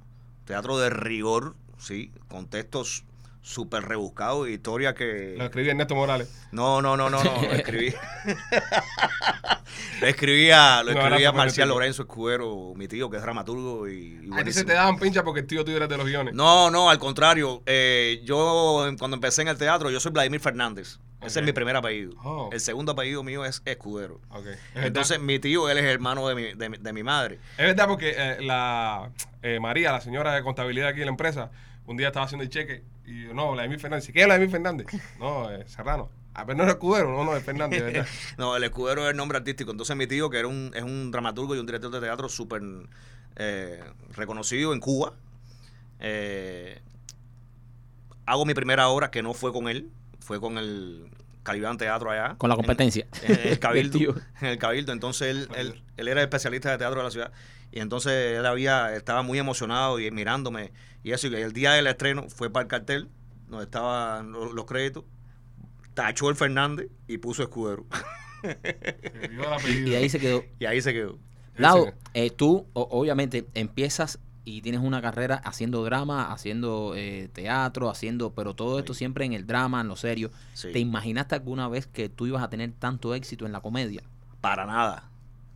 [0.47, 3.05] Teatro de rigor, sí, con textos
[3.43, 5.35] súper rebuscados, historias que...
[5.37, 6.29] Lo escribí Ernesto Morales.
[6.53, 7.95] No, no, no, no, no, lo escribí.
[10.01, 11.69] lo escribía, lo escribía Marcial.
[11.69, 15.23] Lorenzo Escudero, mi tío, que es dramaturgo y, y A ti se te daban pincha
[15.23, 16.35] porque el tío tuyo era de los guiones.
[16.35, 17.63] No, no, al contrario.
[17.67, 20.99] eh, yo, cuando empecé en el teatro, yo soy Vladimir Fernández.
[21.23, 22.13] Ese es mi primer apellido.
[22.25, 22.49] Oh.
[22.51, 24.21] El segundo apellido mío es Escudero.
[24.31, 24.47] Ok.
[24.47, 24.87] Es verdad.
[24.87, 27.39] Entonces, mi tío, él es hermano de mi, de de mi madre.
[27.59, 29.11] Es verdad porque eh, la
[29.43, 31.51] eh, María, la señora de contabilidad aquí en la empresa,
[31.91, 34.11] un día estaba haciendo el cheque y yo, no, Vladimir Fernández.
[34.13, 34.87] ¿Qué es Vladimir Fernández?
[35.19, 36.09] No, eh, Serrano.
[36.33, 38.07] A ver, no es escudero, no, no, es Fernández, ¿verdad?
[38.39, 39.73] No, el escudero es el nombre artístico.
[39.73, 42.63] Entonces mi tío, que era un, es un dramaturgo y un director de teatro súper
[43.37, 43.83] eh,
[44.15, 45.15] reconocido en Cuba,
[45.99, 46.81] eh,
[48.27, 51.11] hago mi primera obra que no fue con él, fue con el
[51.43, 52.37] Calibán Teatro allá.
[52.39, 53.07] Con la en- competencia.
[53.23, 54.15] En, el Cabildo.
[54.41, 54.93] En el Cabildo.
[54.93, 57.33] Entonces él, él, él era especialista de teatro de la ciudad.
[57.73, 60.71] Y entonces él había, estaba muy emocionado y mirándome.
[61.03, 63.09] Y eso, y el día del estreno fue para el cartel,
[63.49, 65.05] donde estaban los, los créditos,
[65.95, 67.87] tachó el Fernández y puso escudero.
[69.87, 70.45] Y ahí se quedó.
[70.59, 71.19] Y ahí se quedó.
[71.57, 78.33] Lau, eh, tú obviamente empiezas y tienes una carrera haciendo drama, haciendo eh, teatro, haciendo,
[78.33, 80.31] pero todo esto siempre en el drama, en lo serio.
[80.55, 80.73] Sí.
[80.73, 84.03] ¿Te imaginaste alguna vez que tú ibas a tener tanto éxito en la comedia?
[84.41, 85.11] Para nada.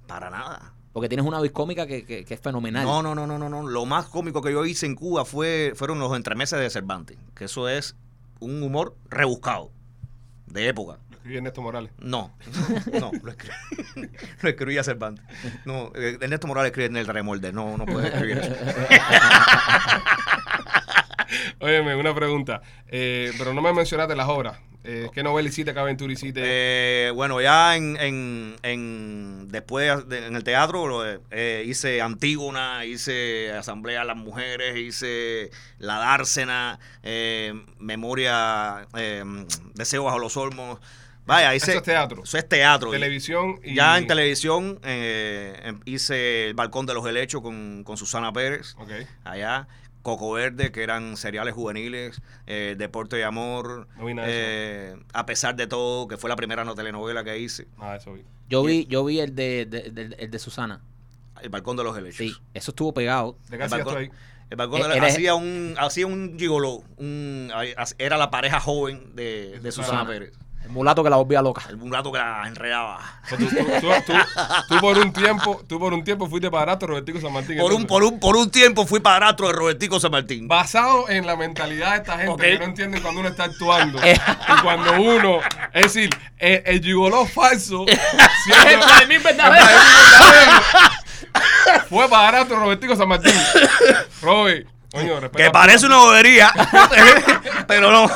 [0.06, 0.74] Para nada.
[0.94, 2.84] Porque tienes una voz cómica que, que- que es fenomenal.
[2.84, 3.68] No, no, no, no, no, no.
[3.68, 7.18] Lo más cómico que yo hice en Cuba fue, fueron los entremeses de Cervantes.
[7.34, 7.96] Que eso es
[8.40, 9.70] un humor rebuscado.
[10.46, 10.98] De época.
[11.10, 11.90] Lo escribí Ernesto Morales.
[11.98, 12.32] No,
[13.00, 13.54] no, lo escribí,
[14.42, 15.24] lo escribía Cervantes.
[15.64, 18.54] No, eh, Ernesto Morales escribe en el remolde, no, no puede escribir eso.
[21.60, 22.62] Óyeme, una pregunta.
[22.88, 24.58] Eh, pero no me mencionaste las obras.
[24.86, 25.72] Eh, ¿Qué novela hiciste?
[25.72, 26.40] ¿Qué aventura hiciste?
[26.44, 32.84] Eh, bueno, ya en, en, en- después de- en el teatro lo, eh, hice Antígona,
[32.84, 39.24] hice Asamblea de las Mujeres, hice La Dársena, eh, Memoria, eh,
[39.74, 40.78] Deseo bajo los olmos.
[41.26, 41.70] Vaya, hice...
[41.70, 42.22] Eso es teatro.
[42.22, 42.90] Eso es teatro.
[42.90, 43.74] Televisión y...
[43.74, 48.74] Ya en televisión eh, em- hice El Balcón de los Helechos con, con Susana Pérez,
[48.76, 48.90] Ok.
[49.24, 49.66] allá.
[50.04, 54.34] Coco Verde, que eran seriales juveniles, eh, Deporte y Amor, No vi nada de
[54.92, 58.12] eh, A pesar de todo, que fue la primera no telenovela que hice, de eso
[58.12, 58.22] vi.
[58.48, 60.82] Yo vi, yo vi el de, de- de- el de Susana.
[61.42, 62.18] El Balcón de los Helechos.
[62.18, 63.36] Sí, eso estuvo pegado.
[63.48, 64.10] ¿De qué El balcón- ahí?
[64.50, 67.50] El Balcón de Eh, los eres- hacía un hacía un gigoló, un,
[67.98, 70.06] era la pareja joven de, de Susana Susana.
[70.06, 70.32] Pérez.
[70.64, 71.62] El mulato que la volvía loca.
[71.68, 72.98] El mulato que la enredaba.
[73.28, 74.12] Tú, tú- tú- tú-
[74.68, 77.58] tú por un tiempo, tú por un tiempo fuiste padrastro de Robertico San Martín.
[77.58, 80.48] Por un, por, un, por un tiempo fui padrastro de Robertico San Martín.
[80.48, 84.62] Basado en la mentalidad de esta gente que no entienden cuando uno está actuando y
[84.62, 85.40] cuando uno,
[85.74, 87.84] es decir, el, el gigoló falso
[88.44, 89.66] siendo- El Vladimir verdadero.
[91.88, 93.34] fue padrastro de Robertico San Martín.
[94.22, 95.44] Robert, coño, respeta.
[95.44, 96.52] Que parece una bobería,
[97.68, 98.08] pero no.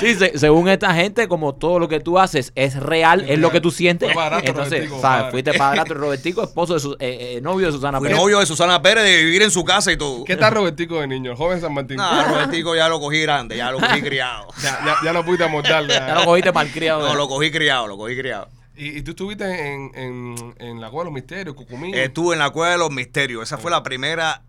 [0.00, 3.50] Sí, se- según esta gente, como todo lo que tú haces es real, es lo
[3.50, 4.12] que tú sientes.
[4.12, 5.18] Fue padrastro Entonces, Robertico, ¿sabes?
[5.20, 5.30] padre.
[5.30, 8.20] Fuiste padrastro de Robertico, esposo de su, eh, eh, novio de Susana Fui Pérez.
[8.20, 10.24] novio de Susana Pérez de vivir en su casa y todo.
[10.24, 11.30] ¿Qué tal Robertico de niño?
[11.32, 11.96] El joven San Martín.
[11.96, 14.48] No, Robertico ya lo cogí grande, ya lo cogí criado.
[14.62, 15.44] Ya, ya, ya lo pudiste.
[15.44, 17.08] Ya lo cogiste malcriado.
[17.08, 18.48] No, lo cogí criado, lo cogí criado.
[18.76, 21.92] Y, y tú estuviste en, en, en la Cueva de los Misterios, Cucumí.
[21.94, 23.44] Estuve en la Cueva de los Misterios.
[23.44, 24.42] Esa fue la primera,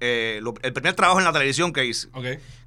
[0.00, 2.08] eh, lo- el primer trabajo en la televisión que hice.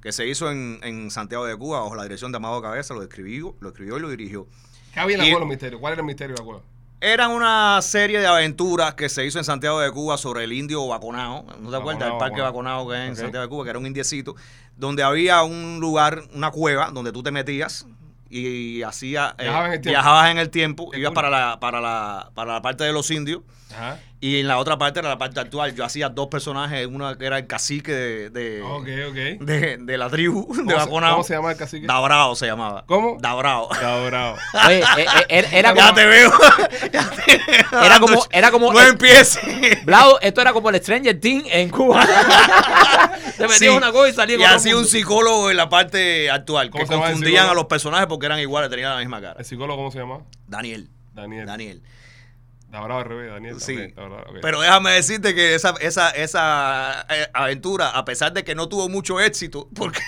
[0.02, 2.94] Que se hizo en, en Santiago de Cuba, bajo la dirección de Amado Cabeza.
[2.94, 4.46] Lo escribió, lo escribió y lo dirigió.
[4.92, 5.78] ¿Qué había en la Cueva?
[5.80, 6.60] ¿Cuál era el misterio de la Cueva?
[7.00, 10.86] Era una serie de aventuras que se hizo en Santiago de Cuba sobre el indio
[10.86, 11.44] Baconao.
[11.60, 12.10] ¿No te acuerdas?
[12.12, 12.88] El parque Baconao.
[12.88, 13.16] Que es en.
[13.16, 14.36] Santiago de Cuba, que era un indiecito,
[14.76, 17.86] donde había un lugar, una cueva, donde tú te metías
[18.30, 19.48] y hacía, eh,
[19.90, 20.90] Viajabas en el tiempo.
[20.94, 23.42] ibas para la, para, la, para la parte de los indios.
[23.72, 23.98] Ajá.
[24.24, 25.74] Y en la otra parte era la parte actual.
[25.74, 29.44] Yo hacía dos personajes, uno que era el cacique de, de, Ok, ok.
[29.44, 31.10] de, de la tribu de ¿Cómo se, Baconao.
[31.14, 31.86] cómo se llama el cacique?
[31.88, 32.84] Dabrao se llamaba.
[32.86, 33.16] ¿Cómo?
[33.20, 33.68] Dabrao.
[34.06, 34.36] Bravo.
[34.68, 36.32] Oye, eh, eh, era, era Ya como, te veo.
[36.92, 39.84] Ya te veo Era como- era como- No empieces.
[39.84, 42.06] Blau, esto era como el Stranger Things en Cuba.
[43.36, 43.68] Te metías Sí.
[43.68, 47.00] una cosa y salías Y así un psicólogo en la parte actual, ¿Cómo que el
[47.00, 49.34] confundían a los personajes porque eran iguales, tenían la misma cara.
[49.40, 50.20] ¿El psicólogo cómo se llama?
[50.46, 50.90] Daniel.
[51.12, 51.44] Daniel.
[51.46, 51.82] Daniel.
[52.72, 53.60] La brava al revés, Daniel.
[53.60, 53.74] Sí.
[53.76, 54.38] también, la brava, ok.
[54.40, 58.88] Pero déjame decirte que esa, esa, esa eh, aventura, a pesar de que no tuvo
[58.88, 60.00] mucho éxito, porque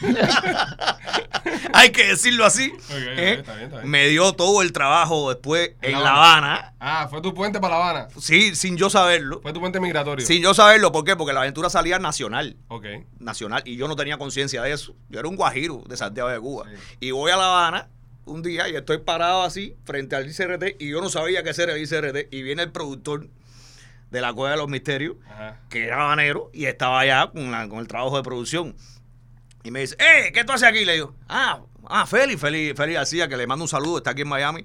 [1.74, 3.32] hay que decirlo así, ok, ¿eh?
[3.40, 3.90] está bien, está bien.
[3.90, 7.76] me dio todo el trabajo después En en La Habana, Ah, fue tu puente para
[7.78, 8.08] La Habana.
[8.18, 9.40] sí, sin yo saberlo.
[9.42, 10.24] Fue tu puente migratorio.
[10.24, 11.16] Sin yo saberlo, ¿por qué?
[11.16, 12.56] Porque la aventura salía nacional.
[12.68, 12.86] Ok.
[13.18, 14.94] nacional y yo no tenía conciencia de eso.
[15.08, 16.66] Yo era un guajiro de Santiago de Cuba.
[16.68, 16.96] Sí.
[17.00, 17.88] Y voy a La Habana
[18.24, 21.70] un día y estoy parado así frente al ICRT y yo no sabía qué hacer
[21.70, 23.28] el ICRT y viene el productor
[24.10, 25.60] de la Cueva de los Misterios, Ajá.
[25.70, 28.76] que era habanero y estaba allá con, la- con el trabajo de producción.
[29.64, 30.32] Y me dice, ¡eh!
[30.34, 30.84] ¿Qué tú haces aquí?
[30.84, 34.22] Le digo, ah, ah, Félix, Félix, Félix García, que le mando un saludo, está aquí
[34.22, 34.64] en Miami.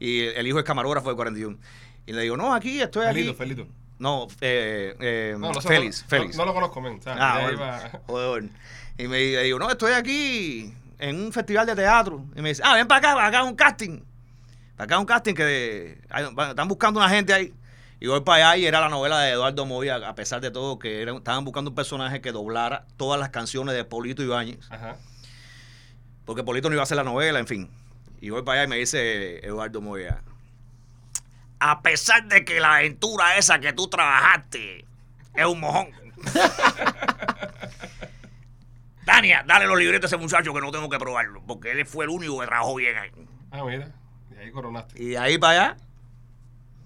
[0.00, 1.58] Y el hijo es camarógrafo de 41.
[2.06, 3.14] Y le digo, no, aquí, estoy aquí.
[3.20, 3.66] Felito, Felito.
[3.98, 6.36] No, eh, eh, No, sé, Félix, Félix.
[6.36, 6.98] No, no lo conozco, men.
[7.06, 8.02] Ah, bueno.
[8.06, 8.48] Joder.
[8.96, 12.24] Y me digo, no, estoy aquí en un festival de teatro.
[12.36, 14.00] Y me dice, ah, ven para acá, para acá un casting.
[14.76, 17.54] Para acá un casting que de- hay- están buscando una gente ahí.
[18.00, 20.78] Y voy para allá y era la novela de Eduardo Moya, a pesar de todo,
[20.78, 24.58] que era- estaban buscando un personaje que doblara todas las canciones de Polito Ibáñez.
[24.70, 24.96] Ajá.
[26.24, 27.70] Porque Polito no iba a hacer la novela, en fin.
[28.20, 30.22] Y voy para allá y me dice Eduardo Moya,
[31.60, 34.84] a pesar de que la aventura esa que tú trabajaste
[35.34, 35.88] es un mojón.
[39.18, 42.04] Tania, dale los libretos a ese muchacho que no tengo que probarlo, porque él fue
[42.04, 43.10] el único que trabajó bien ahí.
[43.50, 43.90] Ah, mira.
[44.30, 45.02] Y ahí coronaste.
[45.02, 45.76] Y de ahí para allá,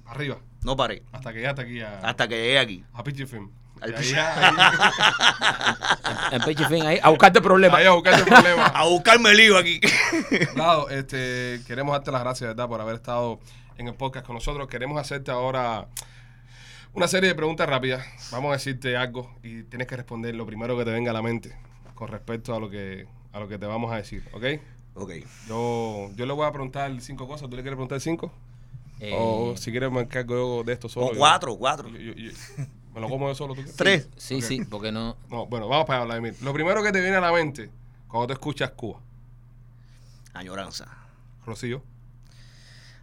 [0.07, 0.39] Arriba.
[0.65, 1.03] no paré.
[1.13, 2.83] Hasta que llegaste aquí a, Hasta que llegué aquí.
[2.95, 3.51] a Pitchy Film.
[3.83, 4.15] Al ahí,
[6.71, 7.79] En ahí, a buscarte problemas.
[7.79, 8.73] ahí a buscarte problemas.
[8.75, 9.79] A buscarme el lío aquí.
[10.57, 13.41] Lado, este, queremos darte las gracias, ¿verdad?, por haber estado
[13.77, 14.69] en el podcast con nosotros.
[14.69, 15.87] Queremos hacerte ahora
[16.95, 18.07] una serie de preguntas rápidas.
[18.31, 21.21] Vamos a decirte algo y tienes que responder lo primero que te venga a la
[21.23, 21.55] mente
[21.95, 24.45] con respecto a lo que, a lo que te vamos a decir, ¿ok?
[24.95, 25.11] ok.
[25.49, 27.49] Yo, yo le voy a preguntar cinco cosas.
[27.49, 28.33] ¿Tú le quieres preguntar cinco?
[29.01, 31.07] Eh, O si quieres encargo yo de esto solo.
[31.07, 31.89] O yo- cuatro, cuatro.
[31.89, 32.33] yo- yo- yo-
[32.95, 33.55] ¿Me lo como yo solo?
[33.55, 33.63] ¿tú?
[33.77, 34.09] Tres.
[34.19, 35.17] Sí, sí, porque no.
[35.31, 36.37] No, bueno, vamos para allá, Vladimir.
[36.43, 37.71] Lo primero que te viene a la mente
[38.07, 39.01] cuando te escuchas Cuba.
[40.35, 40.87] Añoranza.
[41.47, 41.83] Rocío,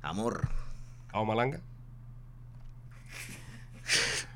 [0.02, 0.48] Amor.
[1.26, 1.60] Malanga.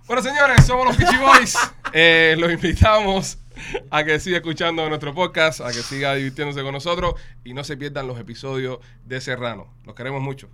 [0.07, 1.57] Bueno, señores, somos los Peachy Boys.
[1.95, 3.37] Eh, los invitamos
[3.89, 7.77] a que siga escuchando nuestro podcast, a que siga divirtiéndose con nosotros y no se
[7.77, 9.73] pierdan los episodios de Serrano.
[9.85, 10.49] Los queremos mucho.